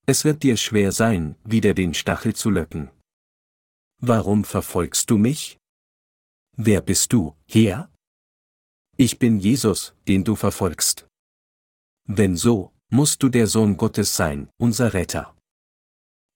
[0.05, 2.89] Es wird dir schwer sein, wieder den Stachel zu löcken.
[3.99, 5.57] Warum verfolgst du mich?
[6.55, 7.91] Wer bist du, Herr?
[8.95, 11.07] Ich bin Jesus, den du verfolgst.
[12.07, 15.35] Wenn so, musst du der Sohn Gottes sein, unser Retter.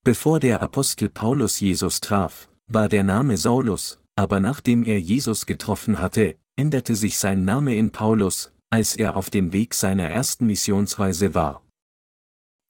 [0.03, 5.99] Bevor der Apostel Paulus Jesus traf, war der Name Saulus, aber nachdem er Jesus getroffen
[5.99, 11.33] hatte, änderte sich sein Name in Paulus, als er auf dem Weg seiner ersten Missionsreise
[11.33, 11.63] war.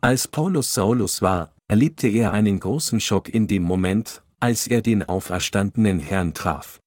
[0.02, 5.04] Als Paulus Saulus war, erlebte er einen großen Schock in dem Moment, als er den
[5.04, 6.80] auferstandenen Herrn traf.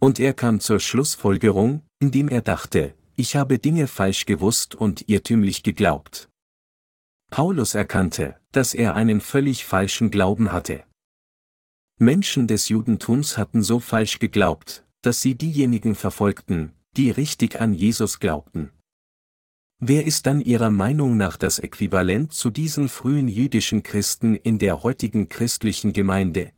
[0.00, 5.62] Und er kam zur Schlussfolgerung, indem er dachte, ich habe Dinge falsch gewusst und irrtümlich
[5.62, 6.28] geglaubt.
[7.30, 10.84] Paulus erkannte, dass er einen völlig falschen Glauben hatte.
[11.98, 18.20] Menschen des Judentums hatten so falsch geglaubt, dass sie diejenigen verfolgten, die richtig an Jesus
[18.20, 18.70] glaubten.
[19.78, 24.82] Wer ist dann Ihrer Meinung nach das Äquivalent zu diesen frühen jüdischen Christen in der
[24.82, 26.52] heutigen christlichen Gemeinde?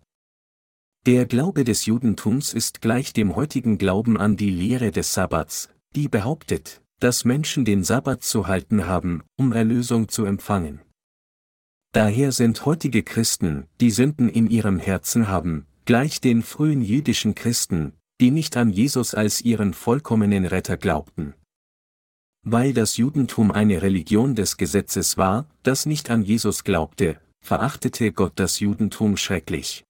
[1.06, 6.08] Der Glaube des Judentums ist gleich dem heutigen Glauben an die Lehre des Sabbats, die
[6.08, 10.80] behauptet, dass Menschen den Sabbat zu halten haben, um Erlösung zu empfangen.
[11.92, 17.92] Daher sind heutige Christen, die Sünden in ihrem Herzen haben, gleich den frühen jüdischen Christen,
[18.20, 21.34] die nicht an Jesus als ihren vollkommenen Retter glaubten.
[22.42, 28.32] Weil das Judentum eine Religion des Gesetzes war, das nicht an Jesus glaubte, verachtete Gott
[28.36, 29.84] das Judentum schrecklich.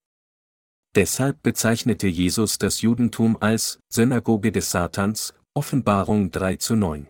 [0.95, 7.07] Deshalb bezeichnete Jesus das Judentum als Synagoge des Satans Offenbarung 3 zu 9.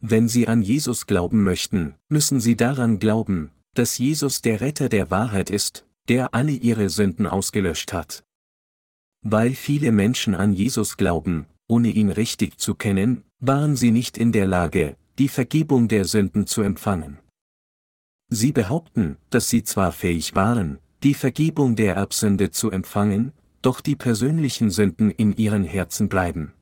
[0.00, 5.10] Wenn Sie an Jesus glauben möchten, müssen Sie daran glauben, dass Jesus der Retter der
[5.10, 8.24] Wahrheit ist, der alle ihre Sünden ausgelöscht hat.
[9.20, 14.32] Weil viele Menschen an Jesus glauben, ohne ihn richtig zu kennen, waren sie nicht in
[14.32, 17.18] der Lage, die Vergebung der Sünden zu empfangen.
[18.30, 23.96] Sie behaupten, dass sie zwar fähig waren, die Vergebung der Erbsünde zu empfangen, doch die
[23.96, 26.54] persönlichen Sünden in ihren Herzen bleiben.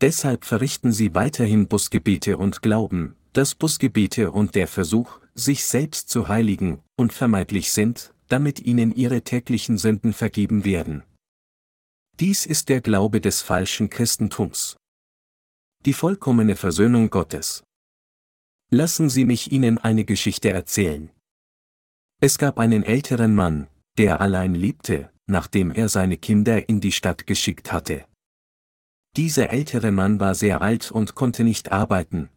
[0.00, 6.28] Deshalb verrichten sie weiterhin Busgebete und glauben, dass Busgebete und der Versuch, sich selbst zu
[6.28, 11.02] heiligen, unvermeidlich sind, damit ihnen ihre täglichen Sünden vergeben werden.
[12.18, 14.76] Dies ist der Glaube des falschen Christentums.
[15.86, 17.62] Die vollkommene Versöhnung Gottes.
[18.70, 21.10] Lassen Sie mich Ihnen eine Geschichte erzählen.
[22.20, 23.66] Es gab einen älteren Mann,
[23.98, 28.04] der allein lebte, nachdem er seine Kinder in die Stadt geschickt hatte.
[29.16, 32.28] Dieser ältere Mann war sehr alt und konnte nicht arbeiten.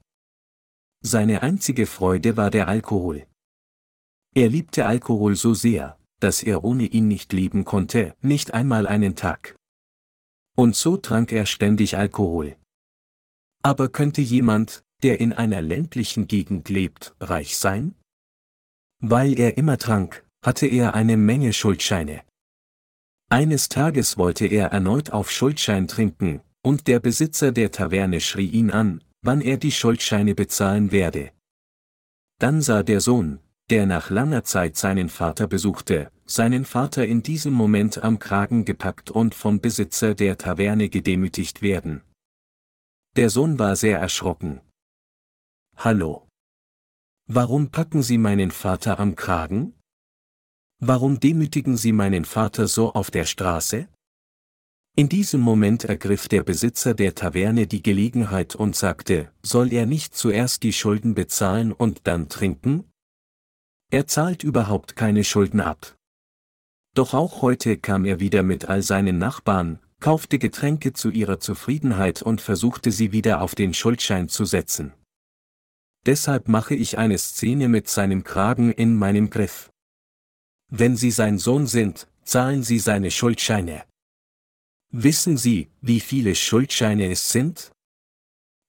[1.02, 3.28] Seine einzige Freude war der Alkohol.
[4.34, 9.16] Er liebte Alkohol so sehr, dass er ohne ihn nicht leben konnte, nicht einmal einen
[9.16, 9.56] Tag.
[10.56, 12.56] Und so trank er ständig Alkohol.
[13.64, 17.96] Aber könnte jemand, der in einer ländlichen Gegend lebt, reich sein?
[19.00, 22.24] Weil er immer trank, hatte er eine Menge Schuldscheine.
[23.30, 28.72] Eines Tages wollte er erneut auf Schuldschein trinken, und der Besitzer der Taverne schrie ihn
[28.72, 31.32] an, wann er die Schuldscheine bezahlen werde.
[32.40, 33.40] Dann sah der Sohn,
[33.70, 39.12] der nach langer Zeit seinen Vater besuchte, seinen Vater in diesem Moment am Kragen gepackt
[39.12, 42.02] und vom Besitzer der Taverne gedemütigt werden.
[43.16, 44.62] Der Sohn war sehr erschrocken.
[45.78, 46.28] Hallo.
[47.28, 49.74] Warum packen Sie meinen Vater am Kragen?
[50.80, 53.88] Warum demütigen Sie meinen Vater so auf der Straße?
[54.96, 60.16] In diesem Moment ergriff der Besitzer der Taverne die Gelegenheit und sagte, soll er nicht
[60.16, 62.84] zuerst die Schulden bezahlen und dann trinken?
[63.90, 65.96] Er zahlt überhaupt keine Schulden ab.
[66.94, 72.22] Doch auch heute kam er wieder mit all seinen Nachbarn, kaufte Getränke zu ihrer Zufriedenheit
[72.22, 74.94] und versuchte sie wieder auf den Schuldschein zu setzen.
[76.06, 79.72] Deshalb mache ich eine Szene mit seinem Kragen in meinem Griff.
[80.70, 83.86] Wenn Sie sein Sohn sind, zahlen Sie seine Schuldscheine.
[84.96, 87.72] Wissen Sie, wie viele Schuldscheine es sind?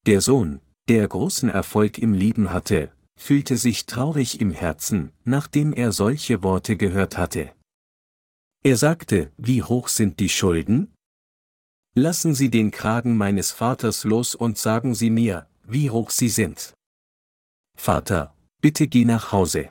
[0.07, 5.93] Der Sohn, der großen Erfolg im Leben hatte, fühlte sich traurig im Herzen, nachdem er
[5.93, 7.55] solche Worte gehört hatte.
[8.63, 10.95] Er sagte, wie hoch sind die Schulden?
[11.95, 16.73] Lassen Sie den Kragen meines Vaters los und sagen Sie mir, wie hoch sie sind.
[17.77, 19.71] Vater, bitte geh nach Hause.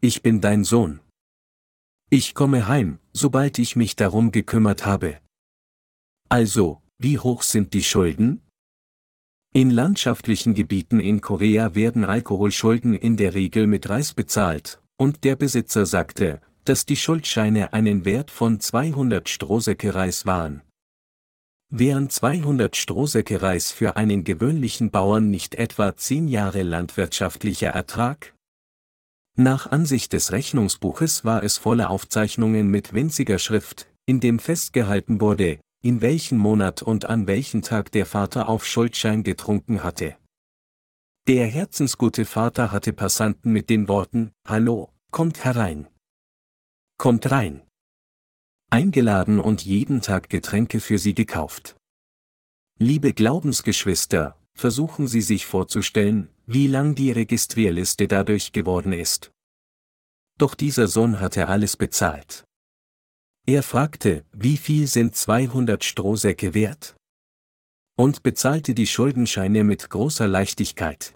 [0.00, 0.98] Ich bin dein Sohn.
[2.10, 5.20] Ich komme heim, sobald ich mich darum gekümmert habe.
[6.28, 8.42] Also, wie hoch sind die Schulden?
[9.52, 15.36] In landschaftlichen Gebieten in Korea werden Alkoholschulden in der Regel mit Reis bezahlt, und der
[15.36, 20.62] Besitzer sagte, dass die Schuldscheine einen Wert von 200 Strohsäcke Reis waren.
[21.68, 28.34] Wären 200 Strohsäcke Reis für einen gewöhnlichen Bauern nicht etwa 10 Jahre landwirtschaftlicher Ertrag?
[29.36, 35.58] Nach Ansicht des Rechnungsbuches war es voller Aufzeichnungen mit winziger Schrift, in dem festgehalten wurde,
[35.86, 40.16] in welchen Monat und an welchen Tag der Vater auf Schuldschein getrunken hatte.
[41.28, 45.86] Der herzensgute Vater hatte Passanten mit den Worten, Hallo, kommt herein.
[46.98, 47.62] Kommt rein.
[48.68, 51.76] Eingeladen und jeden Tag Getränke für sie gekauft.
[52.80, 59.30] Liebe Glaubensgeschwister, versuchen Sie sich vorzustellen, wie lang die Registrierliste dadurch geworden ist.
[60.36, 62.45] Doch dieser Sohn hatte alles bezahlt.
[63.48, 66.96] Er fragte, wie viel sind 200 Strohsäcke wert?
[67.96, 71.14] Und bezahlte die Schuldenscheine mit großer Leichtigkeit.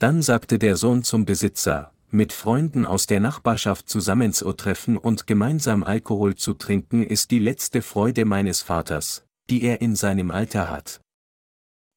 [0.00, 6.34] Dann sagte der Sohn zum Besitzer, mit Freunden aus der Nachbarschaft zusammenzutreffen und gemeinsam Alkohol
[6.34, 11.00] zu trinken ist die letzte Freude meines Vaters, die er in seinem Alter hat.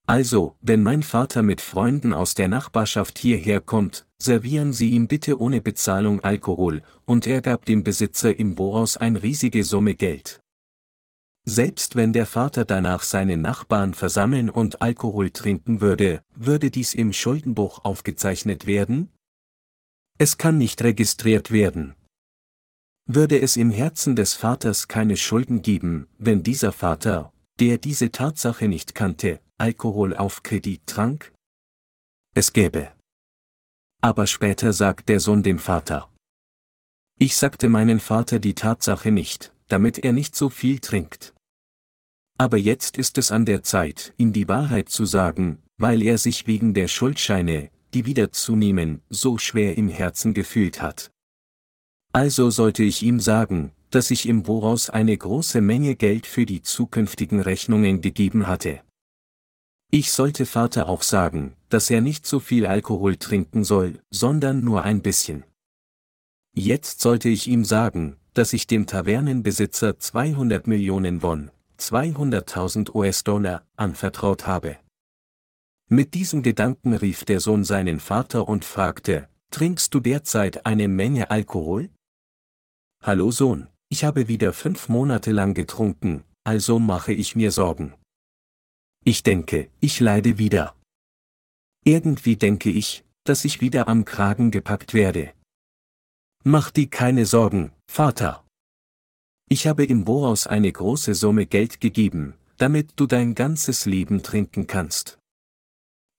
[0.06, 5.40] Also, wenn mein Vater mit Freunden aus der Nachbarschaft hierher kommt, servieren Sie ihm bitte
[5.40, 10.40] ohne Bezahlung Alkohol, und er gab dem Besitzer im Bohaus ein riesige Summe Geld.
[11.46, 17.12] Selbst wenn der Vater danach seine Nachbarn versammeln und Alkohol trinken würde, würde dies im
[17.12, 19.10] Schuldenbuch aufgezeichnet werden?
[20.18, 21.96] Es kann nicht registriert werden.
[23.06, 28.70] Würde es im Herzen des Vaters keine Schulden geben, wenn dieser Vater, der diese Tatsache
[28.70, 31.34] nicht kannte, Alkohol auf Kredit trank?
[32.34, 32.94] Es gäbe.
[34.04, 36.10] Aber später sagt der Sohn dem Vater.
[37.20, 41.34] Ich sagte meinen Vater die Tatsache nicht, damit er nicht so viel trinkt.
[42.38, 46.48] Aber jetzt ist es an der Zeit, ihm die Wahrheit zu sagen, weil er sich
[46.48, 51.10] wegen der Schuldscheine, die wieder zunehmen, so schwer im Herzen gefühlt hat.
[52.12, 56.62] Also sollte ich ihm sagen, dass ich im Voraus eine große Menge Geld für die
[56.62, 58.82] zukünftigen Rechnungen gegeben hatte.
[59.96, 64.82] Ich sollte Vater auch sagen, dass er nicht so viel Alkohol trinken soll, sondern nur
[64.82, 65.44] ein bisschen.
[66.56, 74.48] Jetzt sollte ich ihm sagen, dass ich dem Tavernenbesitzer 200 Millionen Won, 200.000 US-Dollar, anvertraut
[74.48, 74.78] habe.
[75.90, 81.30] Mit diesem Gedanken rief der Sohn seinen Vater und fragte, Trinkst du derzeit eine Menge
[81.30, 81.92] Alkohol?
[83.04, 87.94] Hallo Sohn, ich habe wieder fünf Monate lang getrunken, also mache ich mir Sorgen.
[89.06, 90.76] Ich denke, ich leide wieder.
[91.84, 95.34] Irgendwie denke ich, dass ich wieder am Kragen gepackt werde.
[96.46, 98.46] Mach dir keine Sorgen, Vater.
[99.50, 104.68] Ich habe im Voraus eine große Summe Geld gegeben, damit du dein ganzes Leben trinken
[104.68, 105.20] kannst.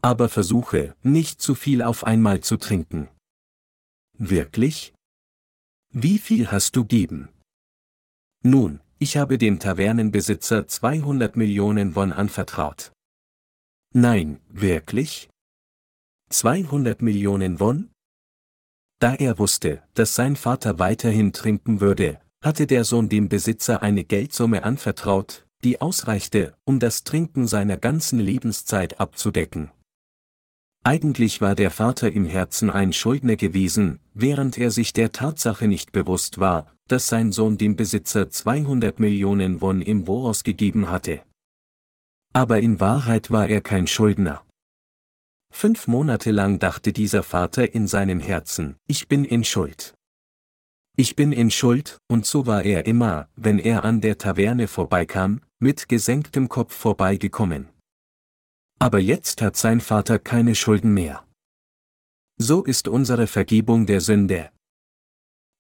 [0.03, 3.09] Aber versuche, nicht zu viel auf einmal zu trinken.
[4.19, 4.93] Wirklich?
[5.91, 7.31] Wie viel hast du geben?
[8.43, 12.93] Nun, ich habe dem Tavernenbesitzer 200 Millionen Won anvertraut.
[13.93, 15.29] Nein, wirklich?
[16.31, 17.91] 200 Millionen Won?
[19.01, 24.05] Da er wusste, dass sein Vater weiterhin trinken würde, hatte der Sohn dem Besitzer eine
[24.05, 29.71] Geldsumme anvertraut, die ausreichte, um das Trinken seiner ganzen Lebenszeit abzudecken.
[30.87, 35.93] Eigentlich war der Vater im Herzen ein Schuldner gewesen, während er sich der Tatsache nicht
[35.93, 41.23] bewusst war, dass sein Sohn dem Besitzer 200 Millionen Won im Voraus gegeben hatte.
[42.35, 44.45] Aber in Wahrheit war er kein Schuldner.
[45.51, 49.95] Fünf Monate lang dachte dieser Vater in seinem Herzen, ich bin in Schuld.
[50.97, 55.41] Ich bin in Schuld, und so war er immer, wenn er an der Taverne vorbeikam,
[55.61, 57.74] mit gesenktem Kopf vorbeigekommen.
[58.79, 61.25] Aber jetzt hat sein Vater keine Schulden mehr.
[62.37, 64.51] So ist unsere Vergebung der Sünde.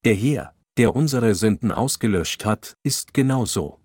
[0.04, 3.80] Der Herr, der unsere Sünden ausgelöscht hat, ist genauso.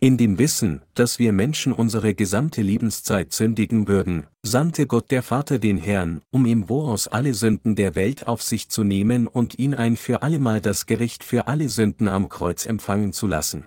[0.00, 5.58] In dem Wissen, dass wir Menschen unsere gesamte Lebenszeit sündigen würden, sandte Gott der Vater
[5.58, 9.74] den Herrn, um im Voraus alle Sünden der Welt auf sich zu nehmen und ihn
[9.74, 13.66] ein für allemal das Gericht für alle Sünden am Kreuz empfangen zu lassen.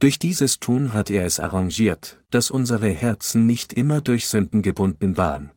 [0.00, 5.18] Durch dieses Tun hat er es arrangiert, dass unsere Herzen nicht immer durch Sünden gebunden
[5.18, 5.50] waren.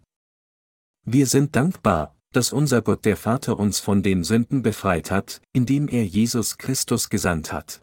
[1.06, 5.88] Wir sind dankbar, dass unser Gott der Vater uns von den Sünden befreit hat, indem
[5.88, 7.82] er Jesus Christus gesandt hat.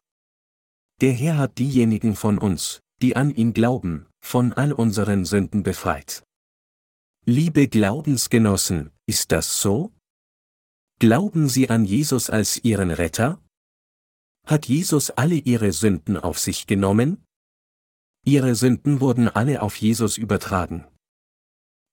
[1.01, 6.23] Der Herr hat diejenigen von uns, die an ihn glauben, von all unseren Sünden befreit.
[7.25, 9.93] Liebe Glaubensgenossen, ist das so?
[10.99, 13.41] Glauben Sie an Jesus als Ihren Retter?
[14.51, 17.25] Hat Jesus alle Ihre Sünden auf sich genommen?
[18.27, 20.89] Ihre Sünden wurden alle auf Jesus übertragen.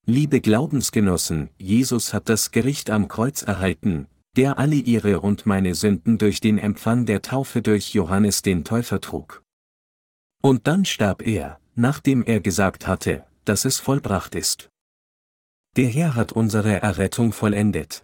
[0.06, 6.18] Liebe Glaubensgenossen, Jesus hat das Gericht am Kreuz erhalten, der alle ihre und meine Sünden
[6.18, 9.44] durch den Empfang der Taufe durch Johannes den Täufer trug.
[10.42, 14.68] Und dann starb er, nachdem er gesagt hatte, dass es vollbracht ist.
[15.76, 18.02] Der Herr hat unsere Errettung vollendet.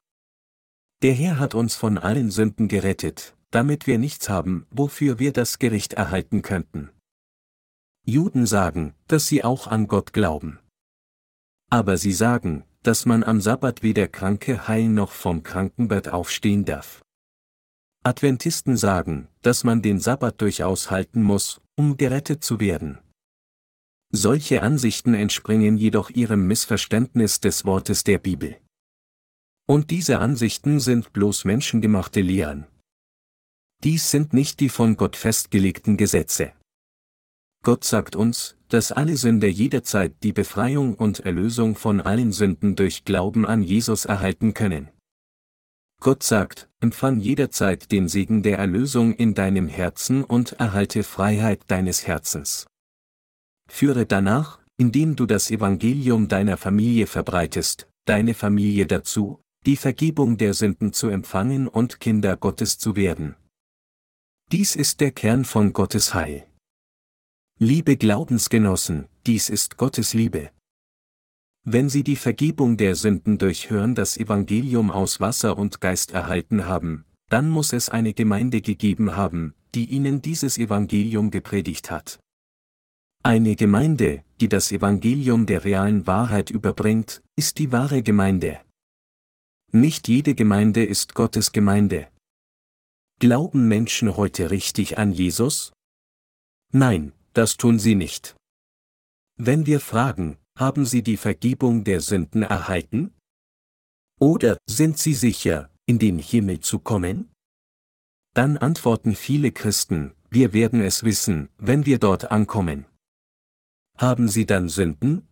[1.03, 5.61] Der Herr hat uns von allen Sünden gerettet, damit wir nichts haben, wofür wir das
[5.61, 6.91] Gericht erhalten könnten.
[8.05, 10.59] Juden sagen, dass sie auch an Gott glauben.
[11.71, 17.03] Aber sie sagen, dass man am Sabbat weder Kranke heilen noch vom Krankenbett aufstehen darf.
[18.03, 22.99] Adventisten sagen, dass man den Sabbat durchaus halten muss, um gerettet zu werden.
[24.11, 28.59] Solche Ansichten entspringen jedoch ihrem Missverständnis des Wortes der Bibel.
[29.67, 32.67] Und diese Ansichten sind bloß menschengemachte Lehren.
[33.85, 36.53] Dies sind nicht die von Gott festgelegten Gesetze.
[37.63, 43.05] Gott sagt uns, dass alle Sünder jederzeit die Befreiung und Erlösung von allen Sünden durch
[43.05, 44.89] Glauben an Jesus erhalten können.
[46.01, 52.07] Gott sagt, empfang jederzeit den Segen der Erlösung in deinem Herzen und erhalte Freiheit deines
[52.07, 52.67] Herzens.
[53.69, 60.55] Führe danach, indem du das Evangelium deiner Familie verbreitest, deine Familie dazu, die Vergebung der
[60.55, 63.37] Sünden zu empfangen und Kinder Gottes zu werden.
[64.57, 66.47] Dies ist der Kern von Gottes Heil.
[67.59, 70.53] Liebe Glaubensgenossen, dies ist Gottes Liebe.
[71.65, 76.67] Wenn Sie die Vergebung der Sünden durch Hören das Evangelium aus Wasser und Geist erhalten
[76.67, 82.21] haben, dann muss es eine Gemeinde gegeben haben, die Ihnen dieses Evangelium gepredigt hat.
[83.25, 88.61] Eine Gemeinde, die das Evangelium der realen Wahrheit überbringt, ist die wahre Gemeinde.
[89.73, 92.07] Nicht jede Gemeinde ist Gottes Gemeinde.
[93.27, 95.73] Glauben Menschen heute richtig an Jesus?
[96.75, 98.37] Nein, das tun sie nicht.
[99.39, 103.15] Wenn wir fragen, haben sie die Vergebung der Sünden erhalten?
[104.21, 107.33] Oder sind sie sicher, in den Himmel zu kommen?
[108.35, 112.85] Dann antworten viele Christen, wir werden es wissen, wenn wir dort ankommen.
[113.97, 115.27] Haben sie dann Sünden?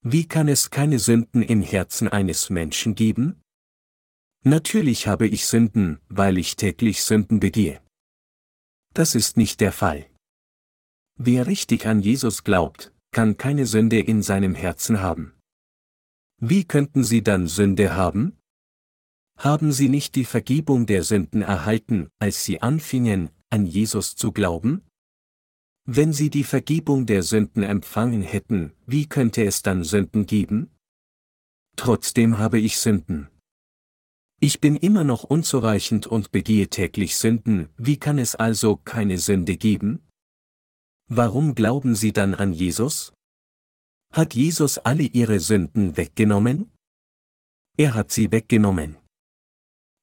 [0.00, 3.42] Wie kann es keine Sünden im Herzen eines Menschen geben?
[4.48, 7.82] Natürlich habe ich Sünden, weil ich täglich Sünden begehe.
[8.94, 10.06] Das ist nicht der Fall.
[11.18, 15.34] Wer richtig an Jesus glaubt, kann keine Sünde in seinem Herzen haben.
[16.40, 18.38] Wie könnten sie dann Sünde haben?
[19.36, 24.86] Haben sie nicht die Vergebung der Sünden erhalten, als sie anfingen, an Jesus zu glauben?
[25.86, 30.70] Wenn sie die Vergebung der Sünden empfangen hätten, wie könnte es dann Sünden geben?
[31.74, 33.28] Trotzdem habe ich Sünden.
[34.38, 39.56] Ich bin immer noch unzureichend und begehe täglich Sünden, wie kann es also keine Sünde
[39.56, 40.06] geben?
[41.08, 43.14] Warum glauben Sie dann an Jesus?
[44.12, 46.70] Hat Jesus alle Ihre Sünden weggenommen?
[47.78, 48.96] Er hat sie weggenommen.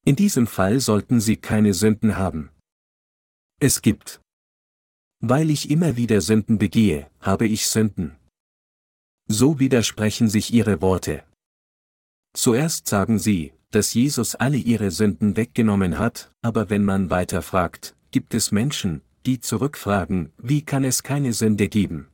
[0.05, 2.51] In diesem Fall sollten Sie keine Sünden haben.
[3.59, 4.21] Es gibt.
[5.19, 8.17] Weil ich immer wieder Sünden begehe, habe ich Sünden.
[9.27, 11.23] So widersprechen sich Ihre Worte.
[12.35, 17.95] Zuerst sagen Sie, dass Jesus alle ihre Sünden weggenommen hat, aber wenn man weiter fragt,
[18.11, 22.07] gibt es Menschen, die zurückfragen, wie kann es keine Sünde geben?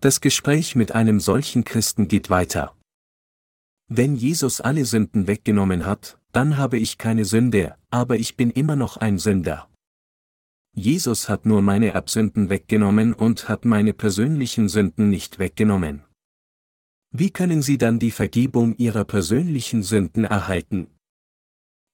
[0.00, 2.74] Das Gespräch mit einem solchen Christen geht weiter.
[3.88, 8.76] Wenn Jesus alle Sünden weggenommen hat, dann habe ich keine Sünde, aber ich bin immer
[8.76, 9.68] noch ein Sünder.
[10.74, 16.05] Jesus hat nur meine Absünden weggenommen und hat meine persönlichen Sünden nicht weggenommen.
[17.18, 20.88] Wie können Sie dann die Vergebung Ihrer persönlichen Sünden erhalten?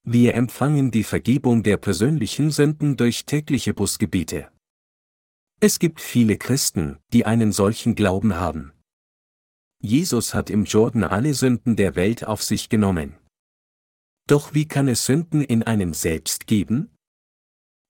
[0.03, 4.51] Wir empfangen die Vergebung der persönlichen Sünden durch tägliche Busgebiete.
[5.61, 8.73] Es gibt viele Christen, die einen solchen Glauben haben.
[9.81, 13.15] Jesus hat im Jordan alle Sünden der Welt auf sich genommen.
[14.27, 16.91] Doch wie kann es Sünden in einem selbst geben?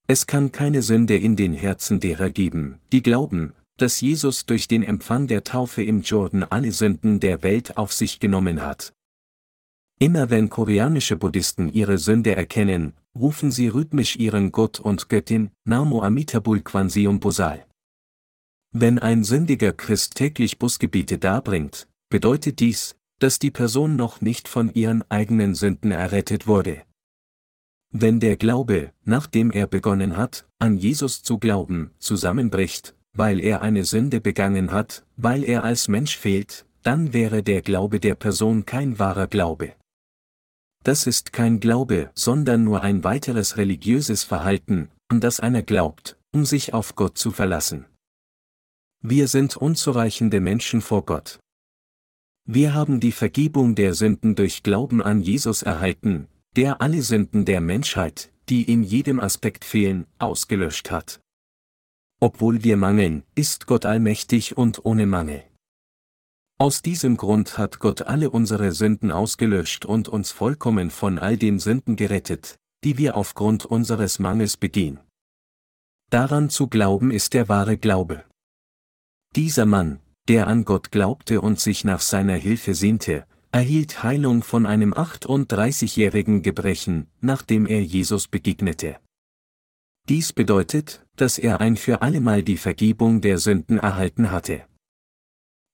[0.06, 4.84] Es kann keine Sünde in den Herzen derer geben, die glauben, dass Jesus durch den
[4.84, 8.94] Empfang der Taufe im Jordan alle Sünden der Welt auf sich genommen hat.
[9.98, 16.00] Immer wenn koreanische Buddhisten ihre Sünde erkennen, rufen sie rhythmisch ihren Gott und Göttin, Namo
[16.00, 17.66] Amitabul Kwanseum Bosal.
[18.72, 24.72] Wenn ein sündiger Christ täglich Busgebiete darbringt, bedeutet dies, dass die Person noch nicht von
[24.74, 26.84] ihren eigenen Sünden errettet wurde.
[27.90, 33.84] Wenn der Glaube, nachdem er begonnen hat, an Jesus zu glauben, zusammenbricht, weil er eine
[33.84, 38.98] Sünde begangen hat, weil er als Mensch fehlt, dann wäre der Glaube der Person kein
[38.98, 39.74] wahrer Glaube.
[40.82, 46.44] Das ist kein Glaube, sondern nur ein weiteres religiöses Verhalten, an das einer glaubt, um
[46.44, 47.86] sich auf Gott zu verlassen.
[49.00, 51.38] Wir sind unzureichende Menschen vor Gott.
[52.44, 57.60] Wir haben die Vergebung der Sünden durch Glauben an Jesus erhalten, der alle Sünden der
[57.60, 61.21] Menschheit, die in jedem Aspekt fehlen, ausgelöscht hat.
[62.22, 65.42] Obwohl wir mangeln, ist Gott allmächtig und ohne Mangel.
[66.56, 71.58] Aus diesem Grund hat Gott alle unsere Sünden ausgelöscht und uns vollkommen von all den
[71.58, 75.00] Sünden gerettet, die wir aufgrund unseres Mangels begehen.
[76.10, 78.24] Daran zu glauben ist der wahre Glaube.
[79.34, 79.98] Dieser Mann,
[80.28, 86.42] der an Gott glaubte und sich nach seiner Hilfe sehnte, erhielt Heilung von einem 38-jährigen
[86.42, 89.01] Gebrechen, nachdem er Jesus begegnete.
[90.08, 94.64] Dies bedeutet, dass er ein für allemal die Vergebung der Sünden erhalten hatte.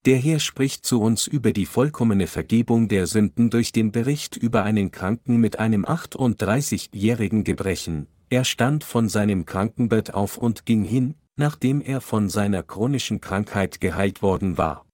[0.05, 4.65] Der Herr spricht zu uns über die vollkommene Vergebung der Sünden durch den Bericht über
[4.65, 8.07] einen Kranken mit einem 38-jährigen Gebrechen.
[8.31, 13.81] Er stand von seinem Krankenbett auf und ging hin, nachdem er von seiner chronischen Krankheit
[13.81, 14.85] geheilt worden war.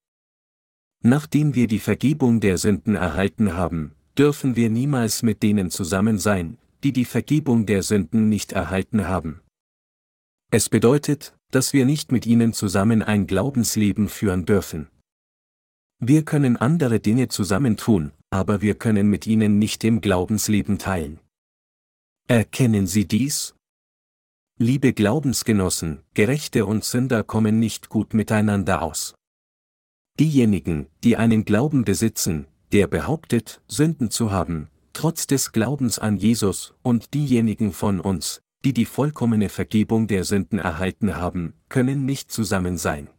[1.02, 6.56] Nachdem wir die Vergebung der Sünden erhalten haben, dürfen wir niemals mit denen zusammen sein,
[6.84, 9.40] die die Vergebung der Sünden nicht erhalten haben.
[10.50, 14.88] Es bedeutet, dass wir nicht mit ihnen zusammen ein Glaubensleben führen dürfen.
[15.98, 21.20] Wir können andere Dinge zusammentun, aber wir können mit ihnen nicht im Glaubensleben teilen.
[22.28, 23.54] Erkennen Sie dies?
[24.58, 29.14] Liebe Glaubensgenossen, Gerechte und Sünder kommen nicht gut miteinander aus.
[30.20, 36.74] Diejenigen, die einen Glauben besitzen, der behauptet, Sünden zu haben, trotz des Glaubens an Jesus,
[36.82, 42.78] und diejenigen von uns, die die vollkommene Vergebung der Sünden erhalten haben, können nicht zusammen
[42.78, 43.10] sein.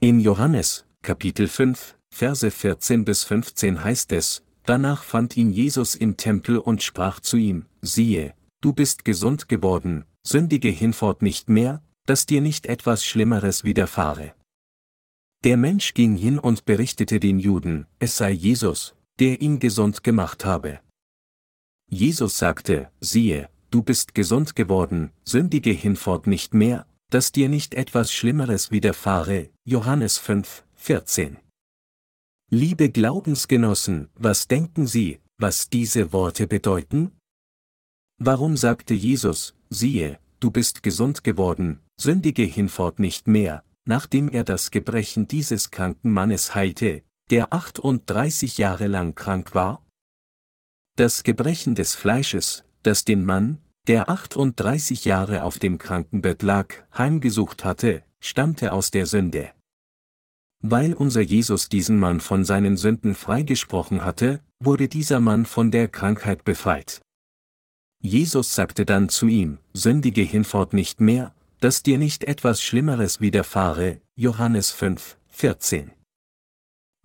[0.00, 6.16] In Johannes, Kapitel 5, Verse 14 bis 15 heißt es, Danach fand ihn Jesus im
[6.16, 12.26] Tempel und sprach zu ihm, siehe, du bist gesund geworden, sündige hinfort nicht mehr, dass
[12.26, 14.34] dir nicht etwas Schlimmeres widerfahre.
[15.44, 20.44] Der Mensch ging hin und berichtete den Juden, es sei Jesus, der ihn gesund gemacht
[20.44, 20.80] habe.
[21.90, 28.12] Jesus sagte, siehe, du bist gesund geworden, sündige hinfort nicht mehr, dass dir nicht etwas
[28.12, 29.50] Schlimmeres widerfahre.
[29.64, 31.38] Johannes 5, 14.
[32.50, 37.12] Liebe Glaubensgenossen, was denken Sie, was diese Worte bedeuten?
[38.18, 44.70] Warum sagte Jesus, siehe, du bist gesund geworden, sündige hinfort nicht mehr, nachdem er das
[44.70, 49.84] Gebrechen dieses kranken Mannes heilte, der 38 Jahre lang krank war?
[50.96, 57.64] Das Gebrechen des Fleisches, das den Mann, der 38 Jahre auf dem Krankenbett lag, heimgesucht
[57.64, 59.50] hatte, stammte aus der Sünde.
[60.60, 65.88] Weil unser Jesus diesen Mann von seinen Sünden freigesprochen hatte, wurde dieser Mann von der
[65.88, 67.00] Krankheit befreit.
[68.00, 74.00] Jesus sagte dann zu ihm, sündige hinfort nicht mehr, dass dir nicht etwas Schlimmeres widerfahre,
[74.16, 75.97] Johannes 5, 14.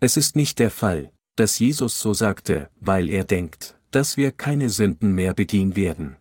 [0.03, 4.69] Es ist nicht der Fall, dass Jesus so sagte, weil er denkt, dass wir keine
[4.69, 6.17] Sünden mehr begehen werden.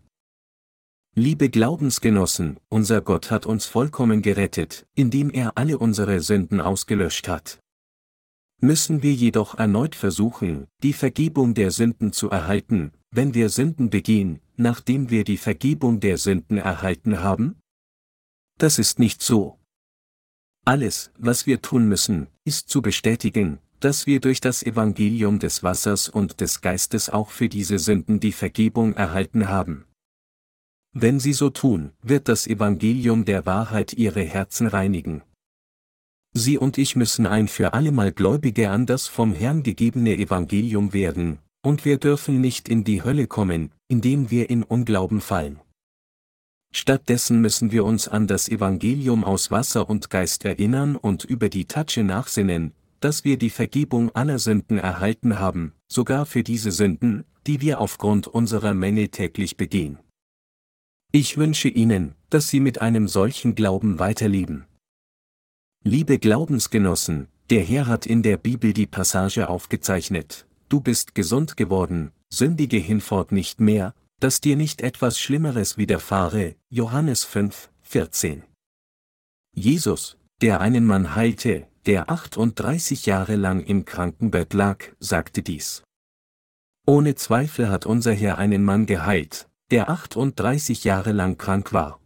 [1.16, 7.58] Liebe Glaubensgenossen, unser Gott hat uns vollkommen gerettet, indem er alle unsere Sünden ausgelöscht hat.
[8.60, 14.38] Müssen wir jedoch erneut versuchen, die Vergebung der Sünden zu erhalten, wenn wir Sünden begehen,
[14.56, 17.56] nachdem wir die Vergebung der Sünden erhalten haben?
[18.58, 19.58] Das ist nicht so.
[20.64, 26.08] Alles, was wir tun müssen, ist zu bestätigen, dass wir durch das Evangelium des Wassers
[26.08, 29.86] und des Geistes auch für diese Sünden die Vergebung erhalten haben.
[30.92, 35.22] Wenn sie so tun, wird das Evangelium der Wahrheit ihre Herzen reinigen.
[36.32, 41.38] Sie und ich müssen ein für allemal Gläubige an das vom Herrn gegebene Evangelium werden,
[41.62, 45.60] und wir dürfen nicht in die Hölle kommen, indem wir in Unglauben fallen.
[46.72, 51.66] Stattdessen müssen wir uns an das Evangelium aus Wasser und Geist erinnern und über die
[51.66, 52.72] Tatsche nachsinnen,
[53.02, 58.28] dass wir die Vergebung aller Sünden erhalten haben, sogar für diese Sünden, die wir aufgrund
[58.28, 59.98] unserer Menge täglich begehen.
[61.10, 64.66] Ich wünsche Ihnen, dass Sie mit einem solchen Glauben weiterleben.
[65.84, 72.12] Liebe Glaubensgenossen, der Herr hat in der Bibel die Passage aufgezeichnet, du bist gesund geworden,
[72.30, 78.44] sündige hinfort nicht mehr, dass dir nicht etwas Schlimmeres widerfahre, Johannes 5, 14.
[79.54, 85.82] Jesus, der einen Mann heilte, der 38 Jahre lang im Krankenbett lag, sagte dies.
[86.86, 92.00] Ohne Zweifel hat unser Herr einen Mann geheilt, der 38 Jahre lang krank war.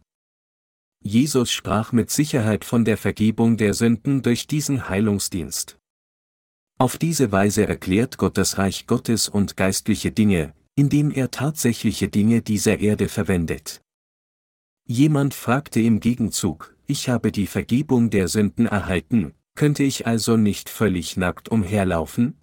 [1.03, 5.77] Jesus sprach mit Sicherheit von der Vergebung der Sünden durch diesen Heilungsdienst.
[6.79, 12.41] Auf diese Weise erklärt Gott das Reich Gottes und geistliche Dinge, indem er tatsächliche Dinge
[12.41, 13.81] dieser Erde verwendet.
[14.87, 20.69] Jemand fragte im Gegenzug, ich habe die Vergebung der Sünden erhalten, könnte ich also nicht
[20.69, 22.39] völlig nackt umherlaufen?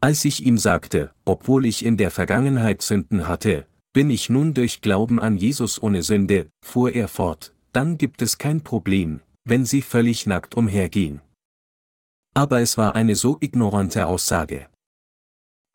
[0.00, 4.80] Als ich ihm sagte, obwohl ich in der Vergangenheit Sünden hatte, bin ich nun durch
[4.80, 9.82] Glauben an Jesus ohne Sünde, fuhr er fort, dann gibt es kein Problem, wenn Sie
[9.82, 11.20] völlig nackt umhergehen.
[12.34, 14.68] Aber es war eine so ignorante Aussage.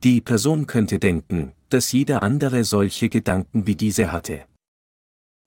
[0.03, 4.45] Die Person könnte denken, dass jeder andere solche Gedanken wie diese hatte.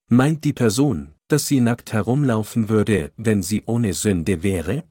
[0.08, 4.84] Meint die Person, dass sie nackt herumlaufen würde, wenn sie ohne Sünde wäre?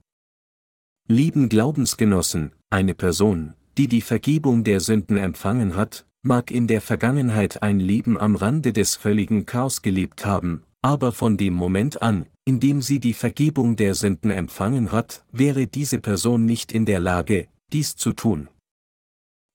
[1.08, 7.62] Lieben Glaubensgenossen, eine Person, die die Vergebung der Sünden empfangen hat, mag in der Vergangenheit
[7.62, 12.60] ein Leben am Rande des völligen Chaos gelebt haben, aber von dem Moment an, in
[12.60, 17.50] dem sie die Vergebung der Sünden empfangen hat, wäre diese Person nicht in der Lage,
[17.72, 18.50] dies zu tun.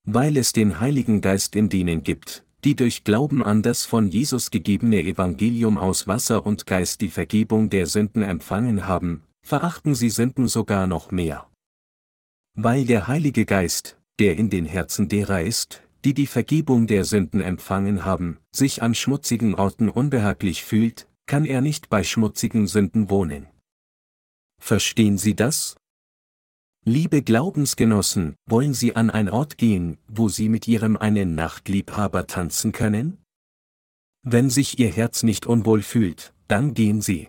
[0.05, 4.51] Weil es den Heiligen Geist in denen gibt, die durch Glauben an das von Jesus
[4.51, 10.49] gegebene Evangelium aus Wasser und Geist die Vergebung der Sünden empfangen haben, verachten sie Sünden
[10.49, 11.49] sogar noch mehr.
[12.55, 17.41] Weil der Heilige Geist, der in den Herzen derer ist, die die Vergebung der Sünden
[17.41, 23.47] empfangen haben, sich an schmutzigen Orten unbehaglich fühlt, kann er nicht bei schmutzigen Sünden wohnen.
[24.61, 25.77] Verstehen Sie das?
[26.89, 32.71] Liebe Glaubensgenossen, wollen Sie an ein Ort gehen, wo Sie mit Ihrem einen Nachtliebhaber tanzen
[32.71, 33.19] können?
[34.23, 37.27] Wenn sich Ihr Herz nicht unwohl fühlt, dann gehen Sie.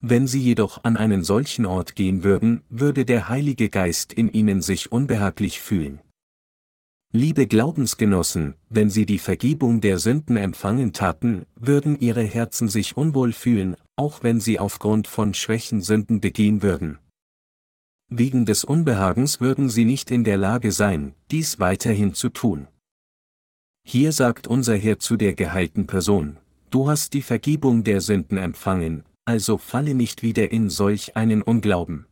[0.00, 4.62] Wenn Sie jedoch an einen solchen Ort gehen würden, würde der Heilige Geist in Ihnen
[4.62, 6.00] sich unbehaglich fühlen.
[7.12, 13.32] Liebe Glaubensgenossen, wenn sie die Vergebung der Sünden empfangen taten, würden ihre Herzen sich unwohl
[13.32, 16.98] fühlen, auch wenn sie aufgrund von Schwächen Sünden begehen würden.
[18.10, 22.66] Wegen des Unbehagens würden sie nicht in der Lage sein, dies weiterhin zu tun.
[23.84, 26.38] Hier sagt unser Herr zu der geheilten Person,
[26.70, 32.06] du hast die Vergebung der Sünden empfangen, also falle nicht wieder in solch einen Unglauben.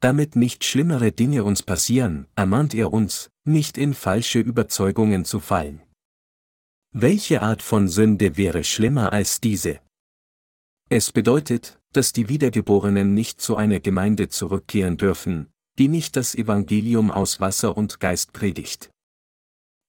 [0.00, 5.80] Damit nicht schlimmere Dinge uns passieren, ermahnt er uns, nicht in falsche Überzeugungen zu fallen.
[6.92, 9.80] Welche Art von Sünde wäre schlimmer als diese?
[10.90, 17.10] Es bedeutet, dass die Wiedergeborenen nicht zu einer Gemeinde zurückkehren dürfen, die nicht das Evangelium
[17.10, 18.90] aus Wasser und Geist predigt.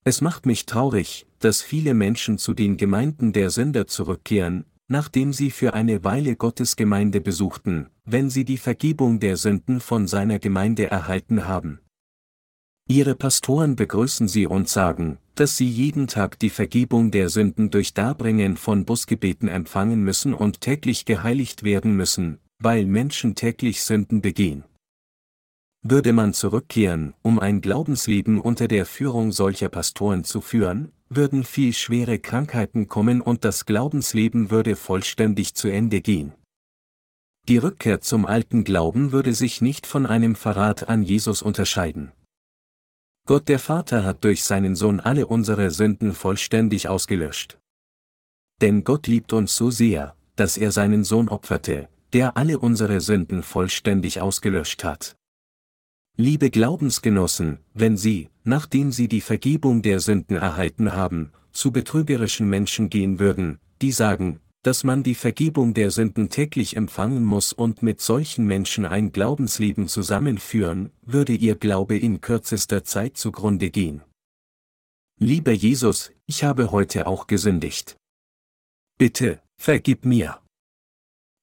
[0.04, 5.52] Es macht mich traurig, dass viele Menschen zu den Gemeinden der Sünder zurückkehren, nachdem sie
[5.52, 10.90] für eine Weile Gottes Gemeinde besuchten, wenn sie die Vergebung der Sünden von seiner Gemeinde
[10.92, 11.80] erhalten haben.
[12.88, 17.96] Ihre Pastoren begrüßen sie und sagen, dass sie jeden Tag die Vergebung der Sünden durch
[17.96, 24.66] Darbringen von Busgebeten empfangen müssen und täglich geheiligt werden müssen, weil Menschen täglich Sünden begehen.
[25.82, 31.74] Würde man zurückkehren, um ein Glaubensleben unter der Führung solcher Pastoren zu führen, würden viel
[31.74, 36.34] schwere Krankheiten kommen und das Glaubensleben würde vollständig zu Ende gehen.
[37.48, 42.12] Die Rückkehr zum alten Glauben würde sich nicht von einem Verrat an Jesus unterscheiden.
[43.28, 47.58] Gott der Vater hat durch seinen Sohn alle unsere Sünden vollständig ausgelöscht.
[48.62, 53.42] Denn Gott liebt uns so sehr, dass er seinen Sohn opferte, der alle unsere Sünden
[53.42, 55.16] vollständig ausgelöscht hat.
[56.18, 62.92] Liebe Glaubensgenossen, wenn Sie, nachdem Sie die Vergebung der Sünden erhalten haben, zu betrügerischen Menschen
[62.92, 68.02] gehen würden, die sagen, dass man die Vergebung der Sünden täglich empfangen muss und mit
[68.02, 74.02] solchen Menschen ein Glaubensleben zusammenführen, würde ihr Glaube in kürzester Zeit zugrunde gehen.
[75.20, 77.96] Lieber Jesus, ich habe heute auch gesündigt.
[78.98, 80.42] Bitte, vergib mir.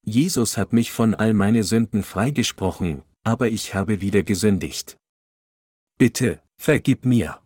[0.05, 4.97] Jesus hat mich von all meine Sünden freigesprochen, aber ich habe wieder gesündigt.
[5.97, 7.41] Bitte, vergib mir.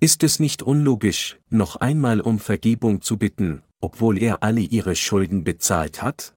[0.00, 5.44] Ist es nicht unlogisch, noch einmal um Vergebung zu bitten, obwohl er alle ihre Schulden
[5.44, 6.34] bezahlt hat?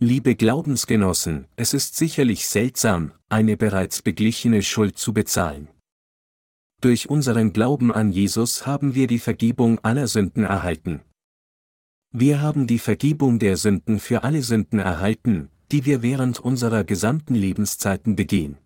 [0.00, 5.68] Liebe Glaubensgenossen, es ist sicherlich seltsam, eine bereits beglichene Schuld zu bezahlen.
[6.80, 11.02] Durch unseren Glauben an Jesus haben wir die Vergebung aller Sünden erhalten.
[12.12, 17.34] Wir haben die Vergebung der Sünden für alle Sünden erhalten, die wir während unserer gesamten
[17.34, 18.56] Lebenszeiten begehen.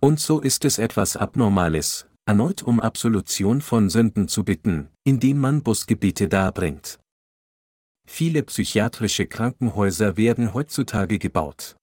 [0.00, 5.64] Und so ist es etwas Abnormales, erneut um Absolution von Sünden zu bitten, indem man
[5.64, 7.00] Busgebete darbringt.
[8.06, 11.74] Viele psychiatrische Krankenhäuser werden heutzutage gebaut.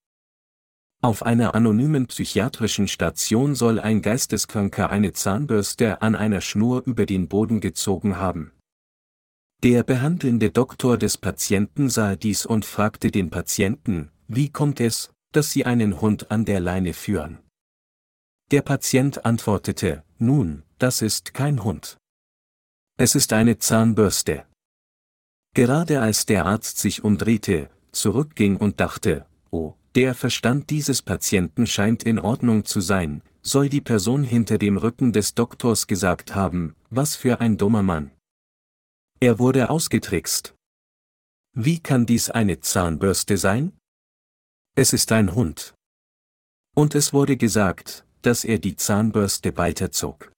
[1.02, 7.28] Auf einer anonymen psychiatrischen Station soll ein Geisteskranker eine Zahnbürste an einer Schnur über den
[7.28, 8.54] Boden gezogen haben.
[9.64, 15.52] Der behandelnde Doktor des Patienten sah dies und fragte den Patienten, wie kommt es, dass
[15.52, 17.40] Sie einen Hund an der Leine führen?
[18.50, 21.98] Der Patient antwortete, nun, das ist kein Hund.
[22.98, 24.46] Es ist eine Zahnbürste.
[25.54, 32.04] Gerade als der Arzt sich umdrehte, zurückging und dachte, oh, der Verstand dieses Patienten scheint
[32.04, 37.18] in Ordnung zu sein, soll die Person hinter dem Rücken des Doktors gesagt haben, was
[37.18, 38.12] für ein dummer Mann.
[39.20, 40.56] Er wurde ausgetrickst.
[41.54, 43.78] Wie kann dies eine Zahnbürste sein?
[44.76, 45.74] Es ist ein Hund.
[46.76, 50.34] Und es wurde gesagt, dass er die Zahnbürste weiterzog.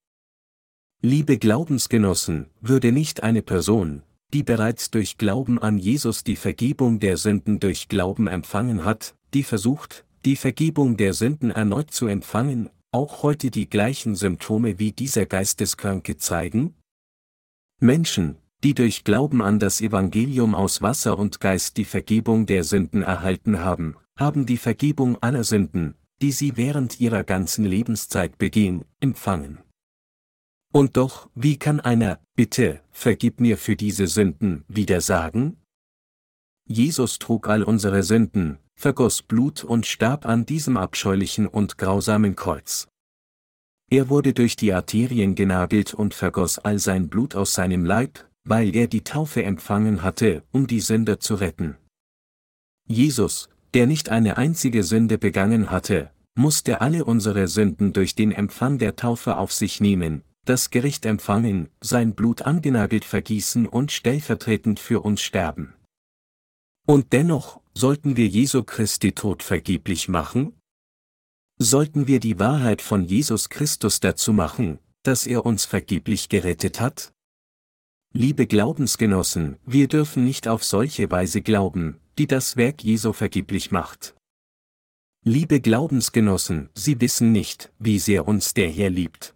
[1.01, 7.17] Liebe Glaubensgenossen, würde nicht eine Person, die bereits durch Glauben an Jesus die Vergebung der
[7.17, 13.23] Sünden durch Glauben empfangen hat, die versucht, die Vergebung der Sünden erneut zu empfangen, auch
[13.23, 16.75] heute die gleichen Symptome wie dieser Geisteskranke zeigen?
[17.81, 23.01] Menschen, die durch Glauben an das Evangelium aus Wasser und Geist die Vergebung der Sünden
[23.01, 29.59] erhalten haben, haben die Vergebung aller Sünden, die sie während ihrer ganzen Lebenszeit begehen, empfangen.
[30.71, 35.57] Und doch, wie kann einer, bitte, vergib mir für diese Sünden, wieder sagen?
[36.67, 42.87] Jesus trug all unsere Sünden, vergoss Blut und starb an diesem abscheulichen und grausamen Kreuz.
[43.89, 48.75] Er wurde durch die Arterien genagelt und vergoss all sein Blut aus seinem Leib, weil
[48.75, 51.77] er die Taufe empfangen hatte, um die Sünder zu retten.
[52.87, 58.77] Jesus, der nicht eine einzige Sünde begangen hatte, musste alle unsere Sünden durch den Empfang
[58.77, 65.01] der Taufe auf sich nehmen, das Gericht empfangen, sein Blut angenagelt vergießen und stellvertretend für
[65.01, 65.73] uns sterben.
[66.87, 70.53] Und dennoch, sollten wir Jesu Christi Tod vergeblich machen?
[71.59, 77.13] Sollten wir die Wahrheit von Jesus Christus dazu machen, dass er uns vergeblich gerettet hat?
[78.11, 84.15] Liebe Glaubensgenossen, wir dürfen nicht auf solche Weise glauben, die das Werk Jesu vergeblich macht.
[85.23, 89.35] Liebe Glaubensgenossen, Sie wissen nicht, wie sehr uns der Herr liebt.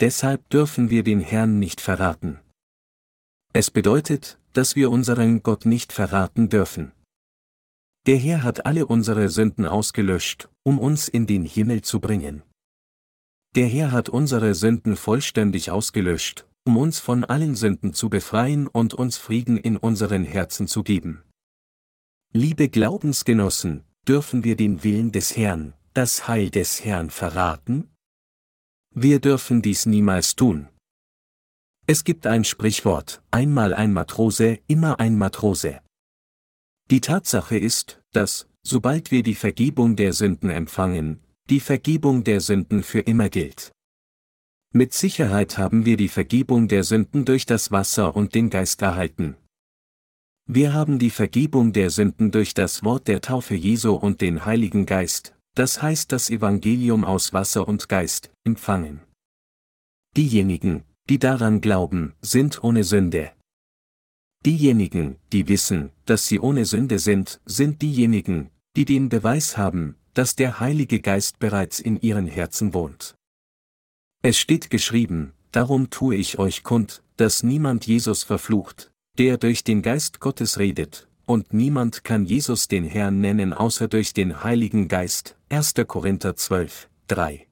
[0.00, 2.40] Deshalb dürfen wir den Herrn nicht verraten.
[3.52, 6.90] Es bedeutet, dass wir unseren Gott nicht verraten dürfen.
[8.06, 12.42] Der Herr hat alle unsere Sünden ausgelöscht, um uns in den Himmel zu bringen.
[13.54, 18.94] Der Herr hat unsere Sünden vollständig ausgelöscht, um uns von allen Sünden zu befreien und
[18.94, 21.22] uns Frieden in unseren Herzen zu geben.
[22.32, 27.90] Liebe Glaubensgenossen, dürfen wir den Willen des Herrn, das Heil des Herrn verraten?
[28.94, 30.68] Wir dürfen dies niemals tun.
[31.86, 35.80] Es gibt ein Sprichwort, einmal ein Matrose, immer ein Matrose.
[36.90, 42.82] Die Tatsache ist, dass, sobald wir die Vergebung der Sünden empfangen, die Vergebung der Sünden
[42.82, 43.72] für immer gilt.
[44.72, 49.36] Mit Sicherheit haben wir die Vergebung der Sünden durch das Wasser und den Geist erhalten.
[50.46, 54.86] Wir haben die Vergebung der Sünden durch das Wort der Taufe Jesu und den Heiligen
[54.86, 59.00] Geist, das heißt das Evangelium aus Wasser und Geist, empfangen.
[60.16, 63.32] Diejenigen, die daran glauben, sind ohne Sünde.
[64.46, 70.36] Diejenigen, die wissen, dass sie ohne Sünde sind, sind diejenigen, die den Beweis haben, dass
[70.36, 73.16] der Heilige Geist bereits in ihren Herzen wohnt.
[74.22, 79.80] Es steht geschrieben, darum tue ich euch kund, dass niemand Jesus verflucht, der durch den
[79.80, 85.36] Geist Gottes redet, und niemand kann Jesus den Herrn nennen außer durch den Heiligen Geist.
[85.48, 85.72] 1.
[85.86, 87.46] Korinther 12, 3.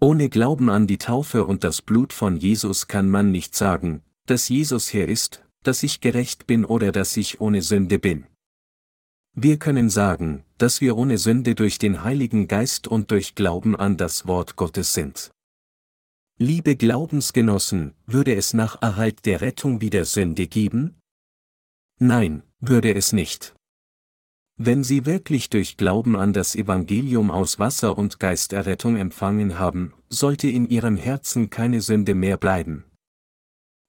[0.00, 4.48] Ohne Glauben an die Taufe und das Blut von Jesus kann man nicht sagen, dass
[4.48, 8.24] Jesus Herr ist, dass ich gerecht bin oder dass ich ohne Sünde bin.
[9.34, 13.98] Wir können sagen, dass wir ohne Sünde durch den Heiligen Geist und durch Glauben an
[13.98, 15.30] das Wort Gottes sind.
[16.40, 20.94] Liebe Glaubensgenossen, würde es nach Erhalt der Rettung wieder Sünde geben?
[21.98, 23.56] Nein, würde es nicht.
[24.56, 29.94] Wenn Sie wirklich durch Glauben an das Evangelium aus Wasser und Geist Errettung empfangen haben,
[30.10, 32.84] sollte in Ihrem Herzen keine Sünde mehr bleiben.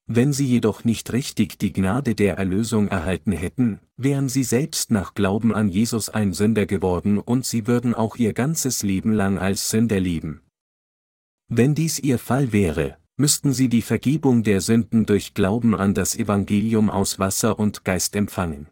[0.08, 5.14] Wenn Sie jedoch nicht richtig die Gnade der Erlösung erhalten hätten, wären Sie selbst nach
[5.14, 9.70] Glauben an Jesus ein Sünder geworden und Sie würden auch Ihr ganzes Leben lang als
[9.70, 10.41] Sünder leben.
[11.52, 16.16] Wenn dies Ihr Fall wäre, müssten sie die Vergebung der Sünden durch Glauben an das
[16.16, 18.68] Evangelium aus Wasser und Geist empfangen.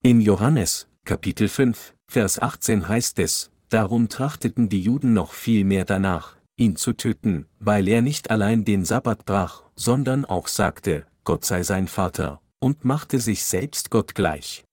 [0.00, 5.84] In Johannes, Kapitel 5, Vers 18 heißt es, darum trachteten die Juden noch viel mehr
[5.84, 11.44] danach, ihn zu töten, weil er nicht allein den Sabbat brach, sondern auch sagte, Gott
[11.44, 14.64] sei sein Vater, und machte sich selbst Gott gleich.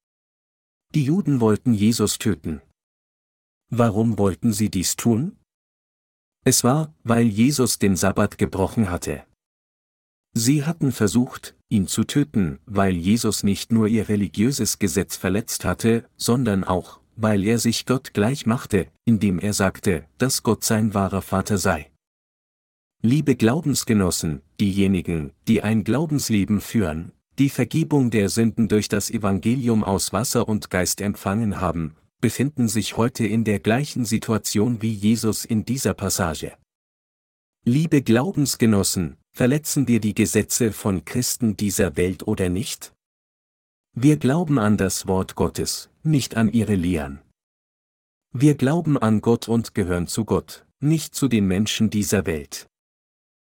[0.93, 2.61] Die Juden wollten Jesus töten.
[3.71, 5.39] Warum wollten sie dies tun?
[6.45, 9.23] Es war, weil Jesus den Sabbat gebrochen hatte.
[10.33, 16.05] Sie hatten versucht, ihn zu töten, weil Jesus nicht nur ihr religiöses Gesetz verletzt hatte,
[16.17, 21.21] sondern auch, weil er sich Gott gleich machte, indem er sagte, dass Gott sein wahrer
[21.21, 21.91] Vater sei.
[23.01, 30.13] Liebe Glaubensgenossen, diejenigen, die ein Glaubensleben führen, die Vergebung der Sünden durch das Evangelium aus
[30.13, 35.65] Wasser und Geist empfangen haben, befinden sich heute in der gleichen Situation wie Jesus in
[35.65, 36.57] dieser Passage.
[37.65, 42.93] Liebe Glaubensgenossen, verletzen wir die Gesetze von Christen dieser Welt oder nicht?
[43.93, 47.19] Wir glauben an das Wort Gottes, nicht an ihre Lehren.
[48.31, 52.67] Wir glauben an Gott und gehören zu Gott, nicht zu den Menschen dieser Welt.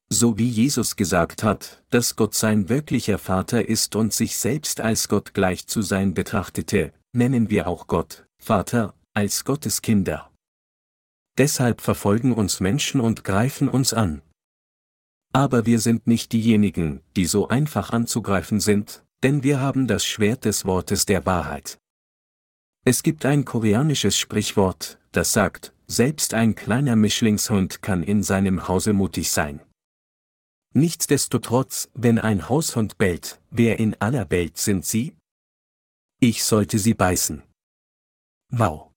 [0.08, 5.06] So wie Jesus gesagt hat, dass Gott sein wirklicher Vater ist und sich selbst als
[5.06, 10.30] Gott gleich zu sein betrachtete, nennen wir auch Gott, Vater, als Gottes Kinder.
[11.38, 14.22] Deshalb verfolgen uns Menschen und greifen uns an.
[15.32, 20.44] Aber wir sind nicht diejenigen, die so einfach anzugreifen sind, denn wir haben das Schwert
[20.44, 21.78] des Wortes der Wahrheit.
[22.84, 28.92] Es gibt ein koreanisches Sprichwort, das sagt, selbst ein kleiner Mischlingshund kann in seinem Hause
[28.92, 29.60] mutig sein.
[30.72, 35.16] Nichtsdestotrotz, wenn ein Haushund bellt, wer in aller Welt sind sie?
[36.20, 37.42] Ich sollte sie beißen.
[38.50, 38.92] Wow.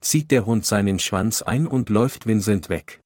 [0.00, 3.00] Zieht der Hund seinen Schwanz ein und läuft winselnd weg.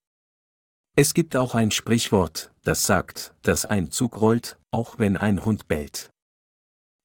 [0.96, 5.68] Es gibt auch ein Sprichwort, das sagt, dass ein Zug rollt, auch wenn ein Hund
[5.68, 6.10] bellt.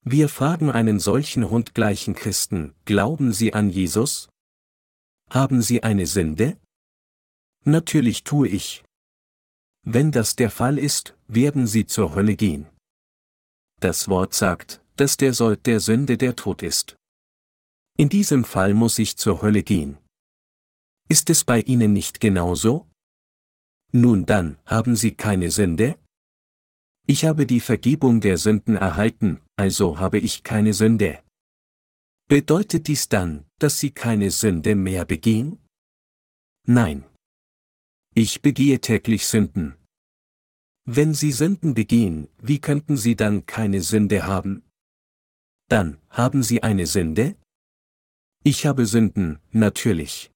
[0.04, 4.30] Wir fragen einen solchen hundgleichen Christen, glauben Sie an Jesus?
[5.30, 6.58] Haben Sie eine Sünde?
[7.64, 8.84] Natürlich tue ich.
[9.84, 12.68] Wenn das der Fall ist, werden Sie zur Hölle gehen.
[13.80, 16.96] Das Wort sagt, dass der Sold der Sünde der Tod ist.
[17.98, 19.98] In diesem Fall muss ich zur Hölle gehen.
[21.08, 22.90] Ist es bei Ihnen nicht genauso?
[23.94, 25.98] Nun dann, haben Sie keine Sünde?
[27.08, 31.24] Ich habe die Vergebung der Sünden erhalten, also habe ich keine Sünde.
[32.28, 35.60] Bedeutet dies dann, dass Sie keine Sünde mehr begehen?
[36.68, 37.06] Nein.
[38.14, 39.76] Ich begehe täglich Sünden.
[40.86, 44.64] Wenn Sie Sünden begehen, wie könnten Sie dann keine Sünde haben?
[45.70, 47.38] Dann, haben Sie eine Sünde?
[48.48, 50.30] Ich habe Sünden, natürlich.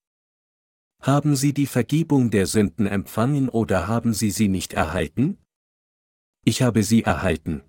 [1.00, 5.38] Haben Sie die Vergebung der Sünden empfangen oder haben Sie sie nicht erhalten?
[6.44, 7.62] Ich habe sie erhalten.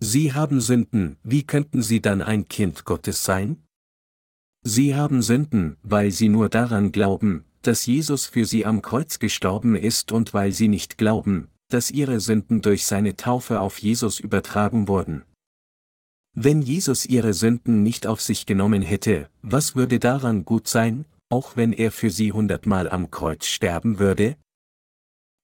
[0.00, 3.62] Sie haben Sünden, wie könnten Sie dann ein Kind Gottes sein?
[4.64, 9.76] Sie haben Sünden, weil Sie nur daran glauben, dass Jesus für Sie am Kreuz gestorben
[9.76, 14.88] ist und weil Sie nicht glauben, dass Ihre Sünden durch seine Taufe auf Jesus übertragen
[14.88, 15.22] wurden.
[16.40, 21.56] Wenn Jesus Ihre Sünden nicht auf sich genommen hätte, was würde daran gut sein, auch
[21.56, 24.36] wenn er für Sie hundertmal am Kreuz sterben würde?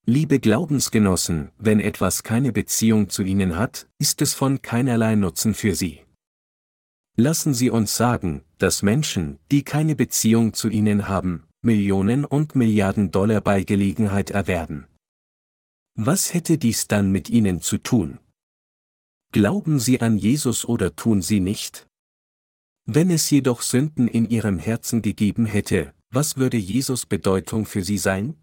[0.07, 5.75] Liebe Glaubensgenossen, wenn etwas keine Beziehung zu Ihnen hat, ist es von keinerlei Nutzen für
[5.75, 6.03] Sie.
[7.17, 13.11] Lassen Sie uns sagen, dass Menschen, die keine Beziehung zu Ihnen haben, Millionen und Milliarden
[13.11, 14.87] Dollar bei Gelegenheit erwerben.
[15.97, 18.21] Was hätte dies dann mit Ihnen zu tun?
[19.35, 21.89] Glauben Sie an Jesus oder tun Sie nicht?
[22.87, 27.99] Wenn es jedoch Sünden in Ihrem Herzen gegeben hätte, was würde Jesus Bedeutung für Sie
[27.99, 28.37] sein?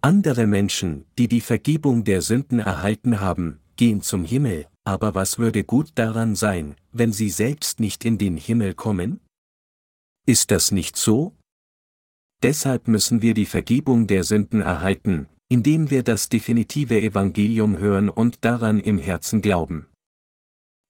[0.00, 5.64] Andere Menschen, die die Vergebung der Sünden erhalten haben, gehen zum Himmel, aber was würde
[5.64, 9.18] gut daran sein, wenn sie selbst nicht in den Himmel kommen?
[10.24, 11.34] Ist das nicht so?
[12.44, 18.44] Deshalb müssen wir die Vergebung der Sünden erhalten, indem wir das definitive Evangelium hören und
[18.44, 19.88] daran im Herzen glauben.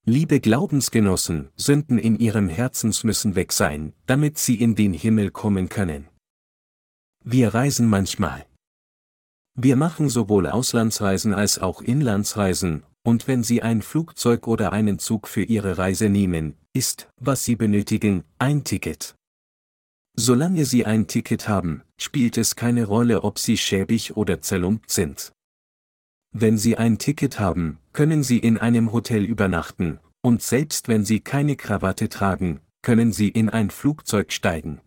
[0.05, 5.69] Liebe Glaubensgenossen, Sünden in ihrem Herzens müssen weg sein, damit sie in den Himmel kommen
[5.71, 6.09] können.
[7.25, 8.47] Wir reisen manchmal.
[9.55, 15.27] Wir machen sowohl Auslandsreisen als auch Inlandsreisen, und wenn Sie ein Flugzeug oder einen Zug
[15.27, 19.15] für Ihre Reise nehmen, ist, was Sie benötigen, ein Ticket.
[20.17, 25.33] Solange Sie ein Ticket haben, spielt es keine Rolle, ob Sie schäbig oder zerlumpt sind.
[26.33, 31.21] Wenn Sie ein Ticket haben, können Sie in einem Hotel übernachten, und selbst wenn Sie
[31.21, 34.81] keine Krawatte tragen, können Sie in ein Flugzeug steigen.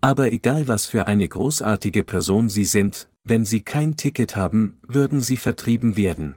[0.00, 5.20] Aber egal was für eine großartige Person Sie sind, wenn Sie kein Ticket haben, würden
[5.20, 6.36] Sie vertrieben werden.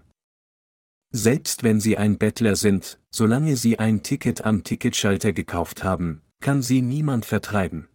[1.12, 6.62] Selbst wenn Sie ein Bettler sind, solange Sie ein Ticket am Ticketschalter gekauft haben, kann
[6.62, 7.88] Sie niemand vertreiben.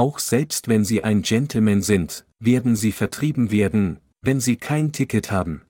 [0.00, 5.30] Auch selbst wenn Sie ein Gentleman sind, werden Sie vertrieben werden, wenn Sie kein Ticket
[5.30, 5.60] haben.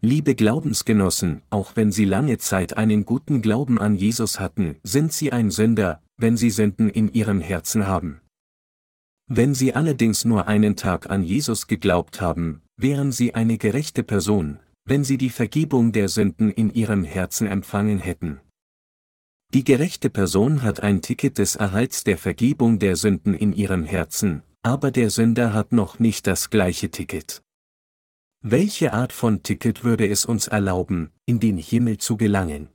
[0.00, 5.32] Liebe Glaubensgenossen, auch wenn Sie lange Zeit einen guten Glauben an Jesus hatten, sind Sie
[5.32, 8.22] ein Sünder, wenn Sie Sünden in Ihrem Herzen haben.
[9.26, 14.60] Wenn Sie allerdings nur einen Tag an Jesus geglaubt haben, wären Sie eine gerechte Person,
[14.86, 18.40] wenn Sie die Vergebung der Sünden in Ihrem Herzen empfangen hätten.
[19.52, 24.44] Die gerechte Person hat ein Ticket des Erhalts der Vergebung der Sünden in ihrem Herzen,
[24.62, 27.42] aber der Sünder hat noch nicht das gleiche Ticket.
[28.42, 32.68] Welche Art von Ticket würde es uns erlauben, in den Himmel zu gelangen?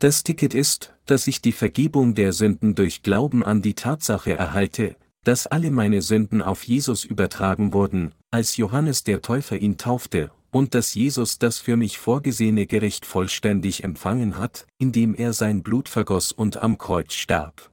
[0.00, 4.96] Das Ticket ist, dass ich die Vergebung der Sünden durch Glauben an die Tatsache erhalte,
[5.24, 10.74] dass alle meine Sünden auf Jesus übertragen wurden, als Johannes der Täufer ihn taufte, und
[10.74, 16.32] dass Jesus das für mich vorgesehene Gericht vollständig empfangen hat, indem er sein Blut vergoss
[16.32, 17.70] und am Kreuz starb.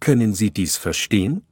[0.00, 1.46] Können Sie dies verstehen?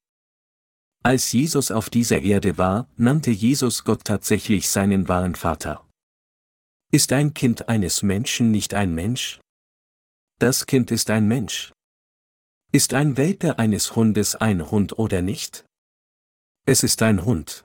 [1.02, 5.86] Als Jesus auf dieser Erde war, nannte Jesus Gott tatsächlich seinen wahren Vater.
[6.92, 9.40] Ist ein Kind eines Menschen nicht ein Mensch?
[10.38, 11.72] Das Kind ist ein Mensch.
[12.72, 15.64] Ist ein Welpe eines Hundes ein Hund oder nicht?
[16.66, 17.64] Es ist ein Hund.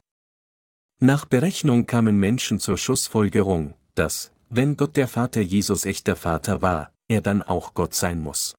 [1.04, 6.94] Nach Berechnung kamen Menschen zur Schlussfolgerung, dass, wenn Gott der Vater Jesus echter Vater war,
[7.10, 8.56] er dann auch Gott sein muss.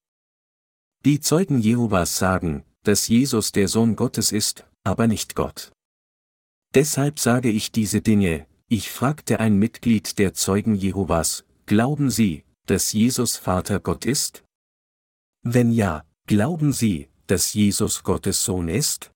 [1.04, 5.72] Die Zeugen Jehovas sagen, dass Jesus der Sohn Gottes ist, aber nicht Gott.
[6.74, 12.92] Deshalb sage ich diese Dinge, ich fragte ein Mitglied der Zeugen Jehovas, glauben Sie, dass
[12.92, 14.44] Jesus Vater Gott ist?
[15.42, 19.10] Wenn ja, Glauben Sie, dass Jesus Gottes Sohn ist?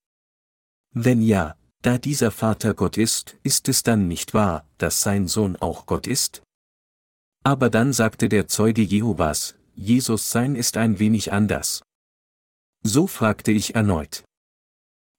[0.93, 1.57] Wenn ja,
[1.87, 6.09] da dieser Vater Gott ist, ist es dann nicht wahr, dass sein Sohn auch Gott
[6.09, 6.43] ist?
[7.45, 11.85] Aber dann sagte der Zeuge Jehovas, Jesus sein ist ein wenig anders.
[12.83, 14.25] So fragte ich erneut.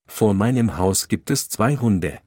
[0.10, 2.22] Vor meinem Haus gibt es zwei Hunde.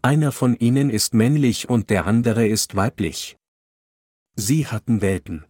[0.00, 3.36] Einer von ihnen ist männlich und der andere ist weiblich.
[4.34, 5.44] Sie hatten Welpen.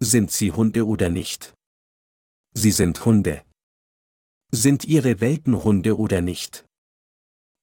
[0.00, 1.54] Sind sie Hunde oder nicht?
[2.54, 3.44] Sie sind Hunde.
[4.50, 6.66] Sind Ihre Welpen Hunde oder nicht?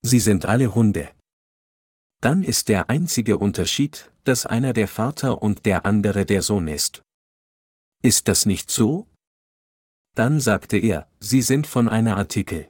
[0.02, 1.12] Sie sind alle Hunde.
[2.22, 7.02] Dann ist der einzige Unterschied, dass einer der Vater und der andere der Sohn ist.
[8.02, 9.08] Ist das nicht so?
[10.16, 12.70] Dann sagte er, Sie sind von einer Artikel.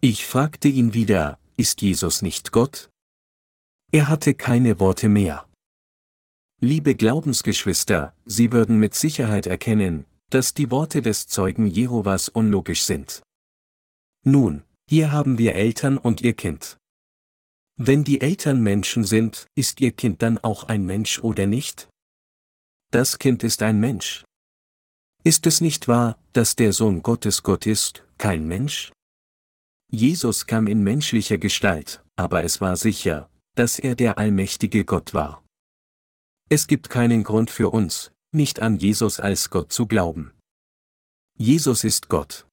[0.00, 2.90] Ich fragte ihn wieder, ist Jesus nicht Gott?
[3.92, 5.48] Er hatte keine Worte mehr.
[6.60, 13.22] Liebe Glaubensgeschwister, Sie würden mit Sicherheit erkennen, dass die Worte des Zeugen Jehovas unlogisch sind.
[14.24, 16.78] Nun, hier haben wir Eltern und ihr Kind.
[17.76, 21.88] Wenn die Eltern Menschen sind, ist ihr Kind dann auch ein Mensch oder nicht?
[22.90, 24.24] Das Kind ist ein Mensch.
[25.24, 28.92] Ist es nicht wahr, dass der Sohn Gottes Gott ist, kein Mensch?
[29.90, 35.44] Jesus kam in menschlicher Gestalt, aber es war sicher, dass er der allmächtige Gott war.
[36.48, 40.32] Es gibt keinen Grund für uns, nicht an Jesus als Gott zu glauben.
[41.38, 42.46] Jesus ist Gott.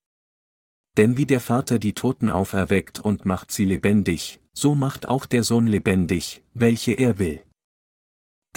[0.99, 5.45] Denn wie der Vater die Toten auferweckt und macht sie lebendig, so macht auch der
[5.45, 7.41] Sohn lebendig, welche er will.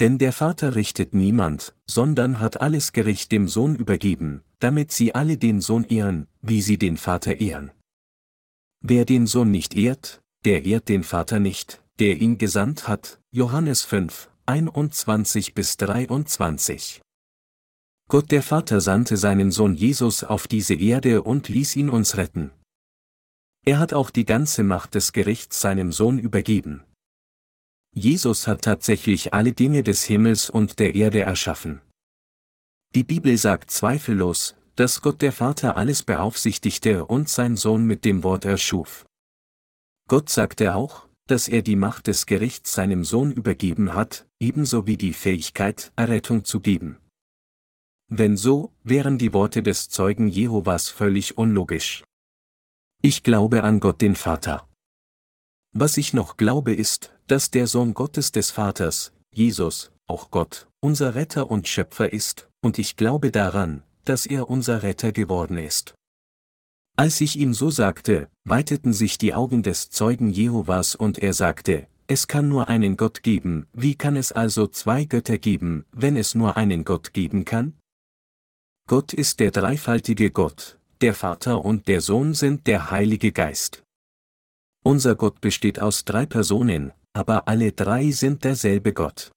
[0.01, 5.37] Denn der Vater richtet niemand, sondern hat alles Gericht dem Sohn übergeben, damit sie alle
[5.37, 7.71] den Sohn ehren, wie sie den Vater ehren.
[8.81, 13.21] Wer den Sohn nicht ehrt, der ehrt den Vater nicht, der ihn gesandt hat.
[13.31, 17.01] Johannes 5, 21 bis 23.
[18.13, 22.51] Gott der Vater sandte seinen Sohn Jesus auf diese Erde und ließ ihn uns retten.
[23.65, 26.83] Er hat auch die ganze Macht des Gerichts seinem Sohn übergeben.
[27.95, 31.81] Jesus hat tatsächlich alle Dinge des Himmels und der Erde erschaffen.
[32.93, 38.21] Die Bibel sagt zweifellos, dass Gott der Vater alles beaufsichtigte und sein Sohn mit dem
[38.21, 39.07] Wort erschuf.
[40.07, 44.97] Gott sagte auch, dass er die Macht des Gerichts seinem Sohn übergeben hat, ebenso wie
[44.97, 46.99] die Fähigkeit, Errettung zu geben.
[48.15, 52.03] Wenn so, wären die Worte des Zeugen Jehovas völlig unlogisch.
[53.01, 54.69] Ich glaube an Gott den Vater.
[55.75, 61.15] Was ich noch glaube ist, dass der Sohn Gottes des Vaters, Jesus, auch Gott, unser
[61.15, 65.95] Retter und Schöpfer ist, und ich glaube daran, dass er unser Retter geworden ist.
[66.95, 71.87] Als ich ihm so sagte, weiteten sich die Augen des Zeugen Jehovas und er sagte,
[72.05, 76.35] es kann nur einen Gott geben, wie kann es also zwei Götter geben, wenn es
[76.35, 77.73] nur einen Gott geben kann?
[78.95, 83.81] Gott ist der dreifaltige Gott, der Vater und der Sohn sind der Heilige Geist.
[84.85, 89.31] Unser Gott besteht aus drei Personen, aber alle drei sind derselbe Gott.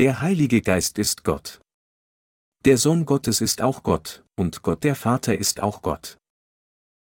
[0.00, 1.60] Der Heilige Geist ist Gott.
[2.64, 6.18] Der Sohn Gottes ist auch Gott, und Gott der Vater ist auch Gott.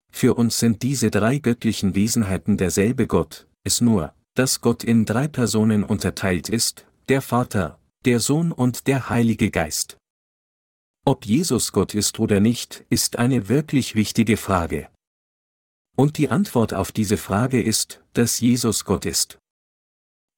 [0.10, 5.28] Für uns sind diese drei göttlichen Wesenheiten derselbe Gott, es nur, dass Gott in drei
[5.28, 9.98] Personen unterteilt ist, der Vater, der Sohn und der Heilige Geist.
[11.04, 14.88] Ob Jesus Gott ist oder nicht, ist eine wirklich wichtige Frage.
[15.98, 19.40] Und die Antwort auf diese Frage ist, dass Jesus Gott ist.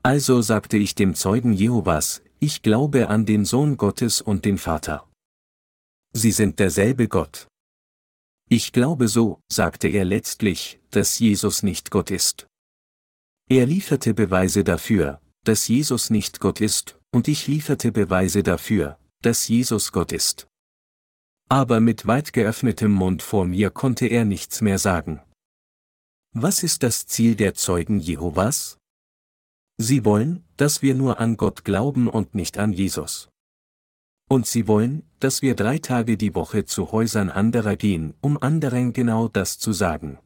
[0.04, 5.06] Also sagte ich dem Zeugen Jehovas, ich glaube an den Sohn Gottes und den Vater.
[6.14, 7.48] Sie sind derselbe Gott.
[8.50, 12.48] Ich glaube so, sagte er letztlich, dass Jesus nicht Gott ist.
[13.50, 19.48] Er lieferte Beweise dafür, dass Jesus nicht Gott ist, und ich lieferte Beweise dafür, dass
[19.50, 20.48] Jesus Gott ist
[21.50, 25.22] aber mit weit geöffnetem Mund vor mir konnte er nichts mehr sagen.
[26.34, 28.78] Was ist das Ziel der Zeugen Jehovas?
[29.78, 33.30] Sie wollen, dass wir nur an Gott glauben und nicht an Jesus.
[34.30, 38.94] Und sie wollen, dass wir drei Tage die Woche zu Häusern anderer gehen, um anderen
[38.94, 40.20] genau das zu sagen.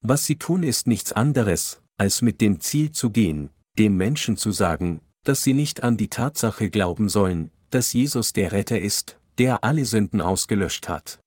[0.00, 4.50] Was sie tun ist nichts anderes, als mit dem Ziel zu gehen, dem Menschen zu
[4.50, 9.64] sagen, dass sie nicht an die Tatsache glauben sollen, dass Jesus der Retter ist, der
[9.64, 11.20] alle Sünden ausgelöscht hat.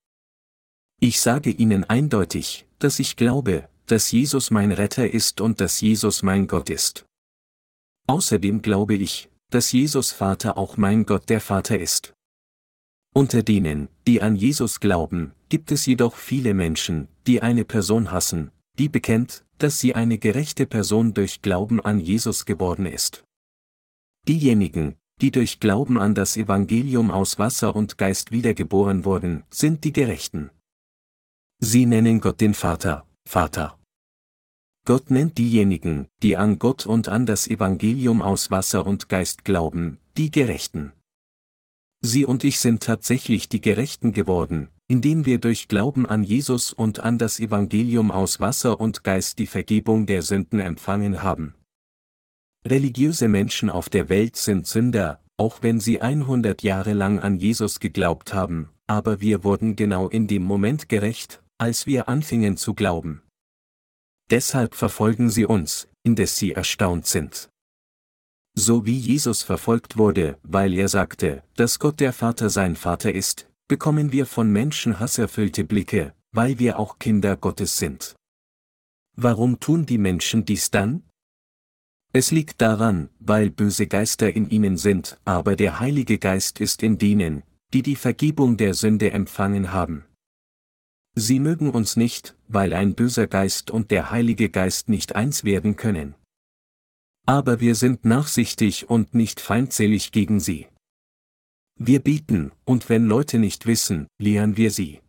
[0.99, 6.23] Ich sage Ihnen eindeutig, dass ich glaube, dass Jesus mein Retter ist und dass Jesus
[6.23, 7.05] mein Gott ist.
[8.07, 12.13] Außerdem glaube ich, dass Jesus Vater auch mein Gott der Vater ist.
[13.13, 18.51] Unter denen, die an Jesus glauben, gibt es jedoch viele Menschen, die eine Person hassen,
[18.77, 23.23] die bekennt, dass sie eine gerechte Person durch Glauben an Jesus geworden ist.
[24.27, 29.93] Diejenigen, die durch Glauben an das Evangelium aus Wasser und Geist wiedergeboren wurden, sind die
[29.93, 30.49] Gerechten.
[31.59, 33.77] Sie nennen Gott den Vater, Vater.
[34.85, 39.99] Gott nennt diejenigen, die an Gott und an das Evangelium aus Wasser und Geist glauben,
[40.17, 40.93] die Gerechten.
[42.01, 47.01] Sie und ich sind tatsächlich die Gerechten geworden, indem wir durch Glauben an Jesus und
[47.01, 51.55] an das Evangelium aus Wasser und Geist die Vergebung der Sünden empfangen haben.
[52.67, 57.79] Religiöse Menschen auf der Welt sind Sünder, auch wenn sie 100 Jahre lang an Jesus
[57.79, 63.21] geglaubt haben, aber wir wurden genau in dem Moment gerecht, als wir anfingen zu glauben.
[64.29, 67.49] Deshalb verfolgen sie uns, indes sie erstaunt sind.
[68.55, 73.49] So wie Jesus verfolgt wurde, weil er sagte, dass Gott der Vater sein Vater ist,
[73.69, 78.15] bekommen wir von Menschen hasserfüllte Blicke, weil wir auch Kinder Gottes sind.
[79.15, 81.08] Warum tun die Menschen dies dann?
[82.11, 86.97] Es liegt daran, weil böse Geister in ihnen sind, aber der Heilige Geist ist in
[86.97, 90.05] denen, die die Vergebung der Sünde empfangen haben.
[91.15, 95.75] Sie mögen uns nicht, weil ein böser Geist und der Heilige Geist nicht eins werden
[95.75, 96.15] können.
[97.27, 100.67] Aber wir sind nachsichtig und nicht feindselig gegen sie.
[101.75, 105.01] Wir bieten, und wenn Leute nicht wissen, lehren wir sie.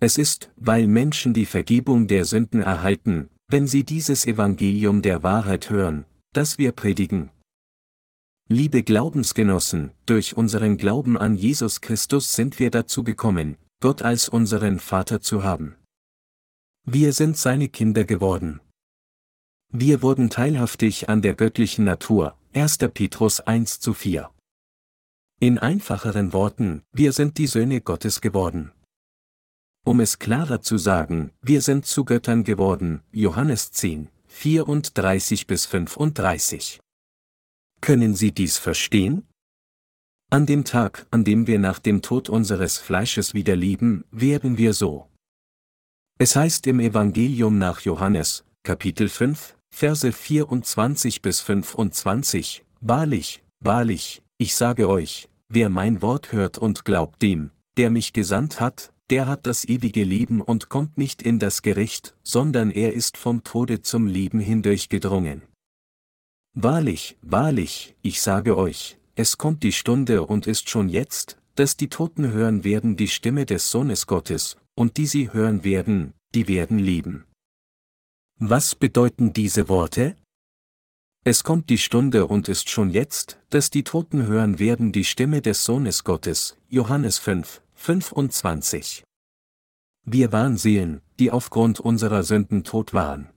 [0.00, 5.70] Es ist, weil Menschen die Vergebung der Sünden erhalten, wenn sie dieses Evangelium der Wahrheit
[5.70, 7.30] hören, das wir predigen.
[8.50, 14.78] Liebe Glaubensgenossen, durch unseren Glauben an Jesus Christus sind wir dazu gekommen, Gott als unseren
[14.80, 15.76] Vater zu haben.
[16.84, 18.60] Wir sind seine Kinder geworden.
[19.70, 22.78] Wir wurden teilhaftig an der göttlichen Natur, 1.
[22.94, 24.30] Petrus 1 zu 4.
[25.40, 28.72] In einfacheren Worten, wir sind die Söhne Gottes geworden.
[29.88, 36.78] Um es klarer zu sagen, wir sind zu Göttern geworden, Johannes 10, 34 bis 35.
[37.80, 39.26] Können Sie dies verstehen?
[40.28, 44.74] An dem Tag, an dem wir nach dem Tod unseres Fleisches wieder lieben, werden wir
[44.74, 45.08] so.
[46.18, 54.54] Es heißt im Evangelium nach Johannes, Kapitel 5, Verse 24 bis 25, Wahrlich, wahrlich, ich
[54.54, 59.46] sage euch, wer mein Wort hört und glaubt dem, der mich gesandt hat, der hat
[59.46, 64.06] das ewige Leben und kommt nicht in das Gericht, sondern er ist vom Tode zum
[64.06, 65.42] Leben hindurchgedrungen.
[66.54, 71.88] Wahrlich, wahrlich, ich sage euch, es kommt die Stunde und ist schon jetzt, dass die
[71.88, 76.78] Toten hören werden die Stimme des Sohnes Gottes, und die sie hören werden, die werden
[76.78, 77.24] leben.
[78.38, 80.16] Was bedeuten diese Worte?
[81.24, 85.42] Es kommt die Stunde und ist schon jetzt, dass die Toten hören werden die Stimme
[85.42, 89.04] des Sohnes Gottes, Johannes 5, 25.
[90.04, 93.30] Wir waren Seelen, die aufgrund unserer Sünden tot waren.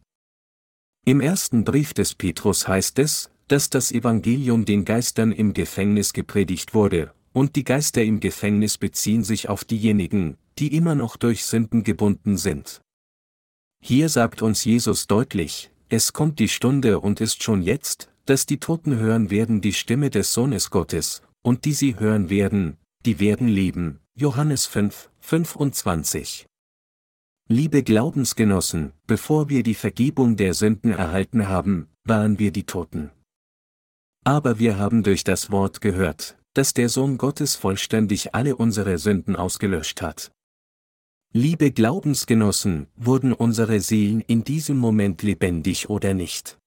[1.05, 6.73] Im ersten Brief des Petrus heißt es, dass das Evangelium den Geistern im Gefängnis gepredigt
[6.73, 11.83] wurde, und die Geister im Gefängnis beziehen sich auf diejenigen, die immer noch durch Sünden
[11.83, 12.81] gebunden sind.
[13.79, 18.59] Hier sagt uns Jesus deutlich, es kommt die Stunde und ist schon jetzt, dass die
[18.59, 23.47] Toten hören werden die Stimme des Sohnes Gottes, und die sie hören werden, die werden
[23.47, 24.01] leben.
[24.21, 26.45] Johannes 5, 25.
[27.49, 33.09] Liebe Glaubensgenossen, bevor wir die Vergebung der Sünden erhalten haben, waren wir die Toten.
[34.23, 39.35] Aber wir haben durch das Wort gehört, dass der Sohn Gottes vollständig alle unsere Sünden
[39.35, 40.31] ausgelöscht hat.
[41.33, 46.59] Liebe Glaubensgenossen, wurden unsere Seelen in diesem Moment lebendig oder nicht?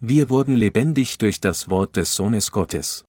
[0.00, 3.04] Wir wurden lebendig durch das Wort des Sohnes Gottes.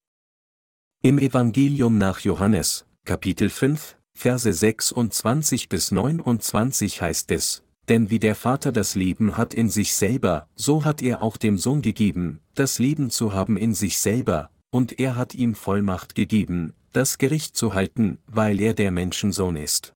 [1.03, 8.35] Im Evangelium nach Johannes, Kapitel 5, Verse 26 bis 29 heißt es, denn wie der
[8.35, 12.80] Vater das Leben hat in sich selber, so hat er auch dem Sohn gegeben, das
[12.80, 17.73] Leben zu haben in sich selber, und er hat ihm Vollmacht gegeben, das Gericht zu
[17.73, 19.93] halten, weil er der Menschensohn ist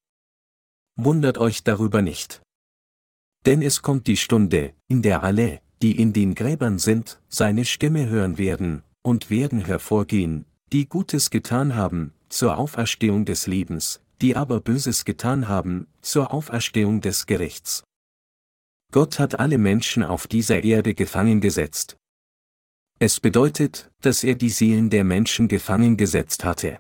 [0.98, 2.42] wundert euch darüber nicht.
[3.46, 8.10] Denn es kommt die Stunde, in der alle, die in den Gräbern sind, seine Stimme
[8.10, 14.60] hören werden, und werden hervorgehen, die Gutes getan haben, zur Auferstehung des Lebens, die aber
[14.60, 17.84] Böses getan haben, zur Auferstehung des Gerichts.
[18.92, 21.98] Gott hat alle Menschen auf dieser Erde gefangen gesetzt.
[23.00, 26.80] Es bedeutet, dass er die Seelen der Menschen gefangen gesetzt hatte.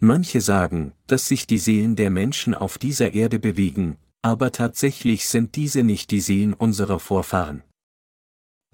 [0.00, 5.54] Manche sagen, dass sich die Seelen der Menschen auf dieser Erde bewegen, aber tatsächlich sind
[5.54, 7.62] diese nicht die Seelen unserer Vorfahren.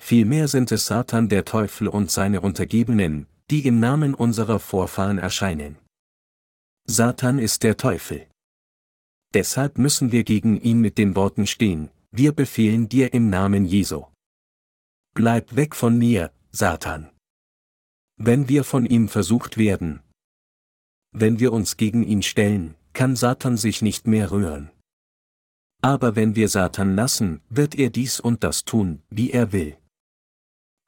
[0.01, 5.77] Vielmehr sind es Satan der Teufel und seine Untergebenen, die im Namen unserer Vorfahren erscheinen.
[6.85, 8.27] Satan ist der Teufel.
[9.35, 14.05] Deshalb müssen wir gegen ihn mit den Worten stehen, wir befehlen dir im Namen Jesu.
[15.15, 17.11] Bleib weg von mir, Satan.
[18.17, 20.03] Wenn wir von ihm versucht werden,
[21.13, 24.71] wenn wir uns gegen ihn stellen, kann Satan sich nicht mehr rühren.
[25.83, 29.77] Aber wenn wir Satan lassen, wird er dies und das tun, wie er will.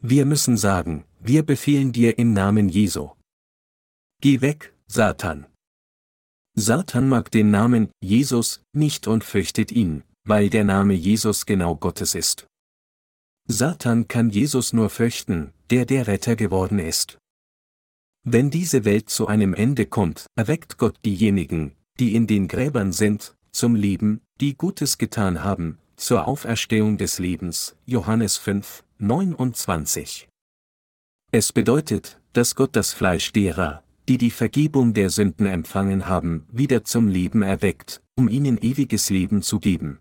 [0.01, 3.13] Wir müssen sagen, wir befehlen dir im Namen Jesu.
[4.21, 5.47] Geh weg, Satan.
[6.55, 12.15] Satan mag den Namen Jesus nicht und fürchtet ihn, weil der Name Jesus genau Gottes
[12.15, 12.47] ist.
[13.49, 17.19] Satan kann Jesus nur fürchten, der der Retter geworden ist.
[18.23, 23.35] Wenn diese Welt zu einem Ende kommt, erweckt Gott diejenigen, die in den Gräbern sind,
[23.51, 27.77] zum Leben, die Gutes getan haben, zur Auferstehung des Lebens.
[27.87, 30.29] Johannes 5, 29.
[31.37, 36.85] Es bedeutet, dass Gott das Fleisch derer, die die Vergebung der Sünden empfangen haben, wieder
[36.85, 39.99] zum Leben erweckt, um ihnen ewiges Leben zu geben.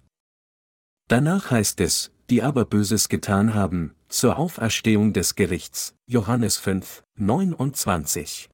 [1.08, 8.52] Danach heißt es, die aber Böses getan haben, zur Auferstehung des Gerichts, Johannes 5, 29.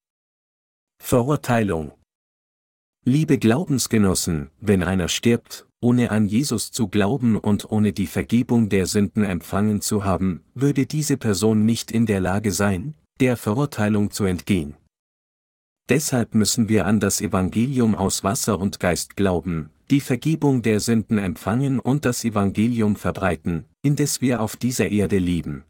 [1.04, 1.99] Verurteilung.
[3.12, 8.86] Liebe Glaubensgenossen, wenn einer stirbt, ohne an Jesus zu glauben und ohne die Vergebung der
[8.86, 14.26] Sünden empfangen zu haben, würde diese Person nicht in der Lage sein, der Verurteilung zu
[14.26, 14.76] entgehen.
[15.90, 21.18] Deshalb müssen wir an das Evangelium aus Wasser und Geist glauben, die Vergebung der Sünden
[21.18, 25.64] empfangen und das Evangelium verbreiten, indes wir auf dieser Erde lieben.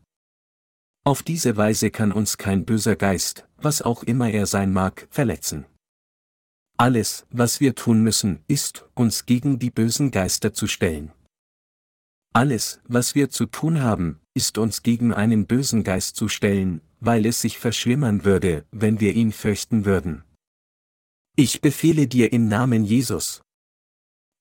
[1.05, 5.65] Auf diese Weise kann uns kein böser Geist, was auch immer er sein mag, verletzen.
[6.79, 11.11] Alles, was wir tun müssen, ist, uns gegen die bösen Geister zu stellen.
[12.31, 17.25] Alles, was wir zu tun haben, ist uns gegen einen bösen Geist zu stellen, weil
[17.25, 20.23] es sich verschlimmern würde, wenn wir ihn fürchten würden.
[21.35, 23.41] Ich befehle dir im Namen Jesus.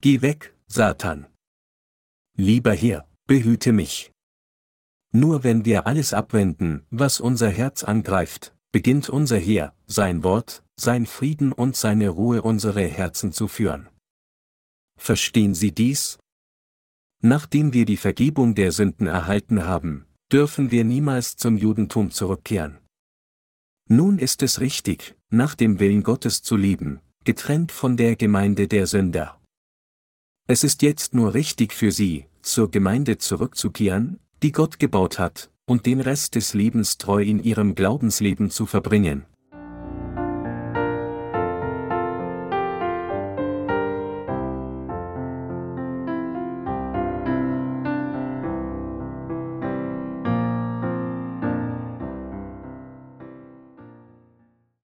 [0.01, 1.27] Geh weg, Satan.
[2.36, 4.12] Lieber Herr, behüte mich.
[5.10, 11.07] Nur wenn wir alles abwenden, was unser Herz angreift, beginnt unser Heer, sein Wort, sein
[11.07, 13.89] Frieden und seine Ruhe unsere Herzen zu führen.
[14.99, 16.19] Verstehen Sie dies?
[17.20, 22.78] Nachdem wir die Vergebung der Sünden erhalten haben, dürfen wir niemals zum Judentum zurückkehren.
[23.89, 28.86] Nun ist es richtig, nach dem Willen Gottes zu leben, getrennt von der Gemeinde der
[28.86, 29.40] Sünder.
[30.47, 35.85] Es ist jetzt nur richtig für Sie, zur Gemeinde zurückzukehren, die Gott gebaut hat, und
[35.85, 39.27] den Rest des Lebens treu in Ihrem Glaubensleben zu verbringen.